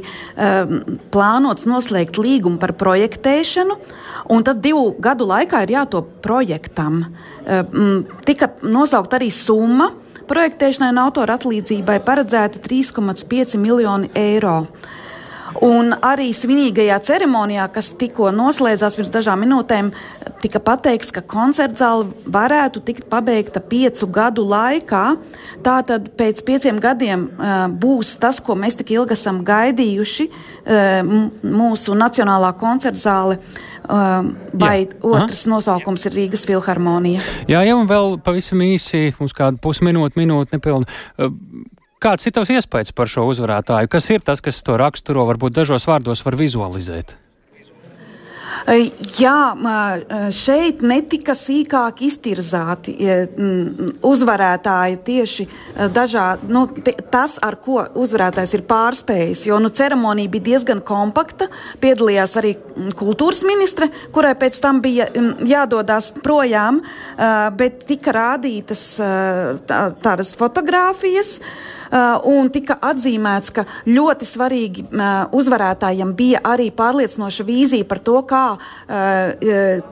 plānots 1.12 1.66
noslēgt 1.70 2.18
līgumu 2.18 2.60
par 2.60 2.74
projektēšanu, 2.74 3.76
un 4.30 4.44
tad 4.44 4.62
divu 4.64 4.96
gadu 5.00 5.28
laikā 5.30 5.64
ir 5.66 5.74
jātop 5.76 6.08
projektam. 6.24 7.04
Tika 8.26 8.50
nosaukt 8.64 9.14
arī 9.18 9.30
summa 9.34 9.90
projektēšanai 10.30 10.94
un 10.94 11.02
autora 11.04 11.38
atlīdzībai 11.40 12.00
paredzēta 12.06 12.62
3,5 12.66 13.58
miljoni 13.62 14.12
eiro. 14.18 14.64
Un 15.66 15.92
arī 16.06 16.30
svinīgajā 16.36 16.96
ceremonijā, 17.04 17.66
kas 17.74 17.92
tikko 18.00 18.30
noslēdzās 18.36 18.96
pirms 18.96 19.12
dažām 19.12 19.42
minūtēm, 19.44 19.90
tika 20.40 20.62
pateikts, 20.64 21.12
ka 21.12 21.24
koncertzāle 21.28 22.08
varētu 22.32 22.84
tikt 22.88 23.10
pabeigta 23.12 23.60
piecu 23.60 24.08
gadu 24.16 24.46
laikā. 24.48 25.04
Tātad 25.66 26.12
pēc 26.20 26.44
pieciem 26.48 26.80
gadiem 26.84 27.28
uh, 27.28 27.66
būs 27.68 28.14
tas, 28.22 28.40
ko 28.40 28.56
mēs 28.56 28.80
tik 28.80 28.94
ilgi 28.96 29.18
esam 29.18 29.42
gaidījuši, 29.48 30.30
uh, 30.30 31.18
mūsu 31.44 31.98
nacionālā 31.98 32.54
koncertzāle. 32.60 33.42
Uh, 33.90 34.30
vai 34.54 34.84
Jā. 34.86 35.00
otrs 35.02 35.44
Aha. 35.48 35.52
nosaukums 35.56 36.04
ir 36.06 36.14
Rīgas 36.14 36.44
filharmonija? 36.46 37.24
Jā, 37.50 37.64
jau 37.66 37.80
vēl 37.90 38.20
pavisam 38.22 38.62
īsi, 38.62 39.10
mums 39.18 39.34
kādu 39.34 39.58
pusminūti, 39.64 40.20
minūti 40.22 40.60
nepilnu. 40.60 40.86
Kāds 42.00 42.30
ir 42.30 42.32
tavs 42.32 42.52
iespējas 42.56 42.94
par 42.96 43.10
šo 43.12 43.26
uzvarētāju? 43.28 43.90
Kas 43.92 44.06
ir 44.14 44.24
tas, 44.24 44.40
kas 44.40 44.62
to 44.64 44.78
raksturo, 44.80 45.26
varbūt 45.28 45.58
dažos 45.58 45.84
vārdos 45.90 46.24
var 46.24 46.38
vizualizēt? 46.40 47.18
Jā, 49.18 49.56
šeit 50.36 50.84
netika 50.86 51.34
sīkāk 51.38 52.04
iztirzāti 52.06 52.94
uzvarētāji 54.06 55.00
tieši 55.08 55.46
dažādi, 55.96 56.50
nu, 56.54 56.66
tas, 57.12 57.38
ar 57.46 57.58
ko 57.64 57.82
uzvarētājs 58.04 58.54
ir 58.58 58.64
pārspējis, 58.70 59.46
jo 59.50 59.58
nu, 59.64 59.72
ceremonija 59.74 60.32
bija 60.36 60.48
diezgan 60.52 60.84
kompakta, 60.86 61.50
piedalījās 61.82 62.36
arī 62.42 62.54
kultūras 63.00 63.42
ministre, 63.48 63.90
kurai 64.14 64.36
pēc 64.40 64.62
tam 64.62 64.84
bija 64.86 65.10
jādodas 65.50 66.12
projām, 66.22 66.84
bet 67.60 67.84
tika 67.90 68.16
rādītas 68.16 68.86
tādas 69.68 70.36
fotogrāfijas. 70.38 71.38
Un 71.92 72.50
tika 72.54 72.78
atzīmēts, 72.82 73.54
ka 73.54 73.66
ļoti 73.90 74.28
svarīgi 74.28 74.86
uzvarētājiem 75.36 76.14
bija 76.18 76.42
arī 76.46 76.70
pārliecinoša 76.76 77.46
vīzija 77.48 77.88
par 77.90 78.02
to, 78.06 78.20
kā 78.30 78.44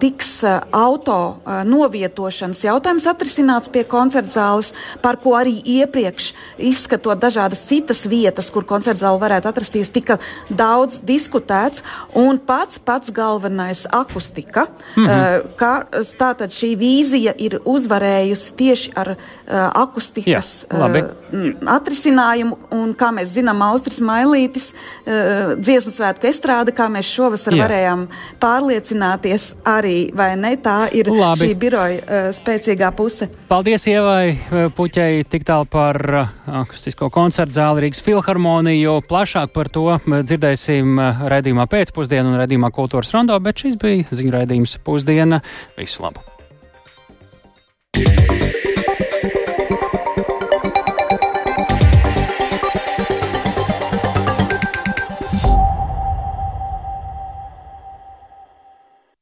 tiks 0.01 0.31
auto 0.45 1.19
novietošanas 1.67 2.63
jautājums 2.67 3.07
atrisināts 3.09 3.71
pie 3.73 3.83
koncerta 3.89 4.37
zāles, 4.37 4.73
par 5.01 5.19
ko 5.23 5.35
arī 5.39 5.57
iepriekš 5.77 6.31
izskatot 6.57 7.19
dažādas 7.21 7.63
citas 7.67 8.05
vietas, 8.09 8.51
kur 8.53 8.67
koncerta 8.67 9.05
zāle 9.05 9.21
varētu 9.21 9.49
atrasties, 9.49 9.91
tika 9.93 10.19
daudz 10.49 11.01
diskutēts, 11.05 11.83
un 12.17 12.39
pats 12.39 12.79
pats 12.79 13.11
galvenais 13.11 13.85
akustika, 13.91 14.67
mm 14.95 15.05
-hmm. 15.05 15.41
ka 15.55 15.87
tātad 16.19 16.53
šī 16.53 16.75
vīzija 16.77 17.33
ir 17.37 17.59
uzvarējusi 17.65 18.53
tieši 18.57 18.91
ar 18.95 19.15
akustikas 19.73 20.65
Jā, 20.69 20.77
atrisinājumu, 21.87 22.57
un 22.75 22.91
kā 22.97 23.09
mēs 23.15 23.31
zinām, 23.37 23.61
Austris 23.65 23.99
Mailītis, 24.03 24.69
dziesmu 25.07 25.93
svētku 25.95 26.27
estrāde, 26.29 26.73
kā 26.75 26.89
mēs 26.91 27.07
šovasar 27.07 27.55
Jā. 27.55 27.63
varējām 27.63 28.05
pārliecināties 28.41 29.49
arī, 29.67 30.11
vai 30.15 30.33
ne, 30.39 30.53
tā 30.61 30.89
ir 30.95 31.09
labi. 31.11 31.47
šī 31.47 31.57
biroja 31.59 32.21
spēcīgā 32.35 32.91
puse. 32.97 33.29
Paldies 33.47 33.87
Ievai 33.87 34.35
Puķei 34.75 35.23
tik 35.29 35.47
tālu 35.47 35.69
par 35.71 35.99
akustisko 36.45 37.09
koncertu 37.13 37.57
zāli 37.57 37.87
Rīgas 37.87 38.03
filharmoniju, 38.05 38.99
plašāk 39.07 39.53
par 39.55 39.71
to 39.71 39.87
dzirdēsim 40.05 40.99
raidījumā 41.31 41.67
pēcpusdienu 41.71 42.33
un 42.33 42.41
raidījumā 42.43 42.71
kultūras 42.75 43.13
rondo, 43.15 43.37
bet 43.43 43.63
šis 43.63 43.79
bija 43.81 44.07
ziņu 44.11 44.35
raidījums 44.39 44.79
pusdiena. 44.83 45.41
Visu 45.79 46.03
labu! 46.05 46.25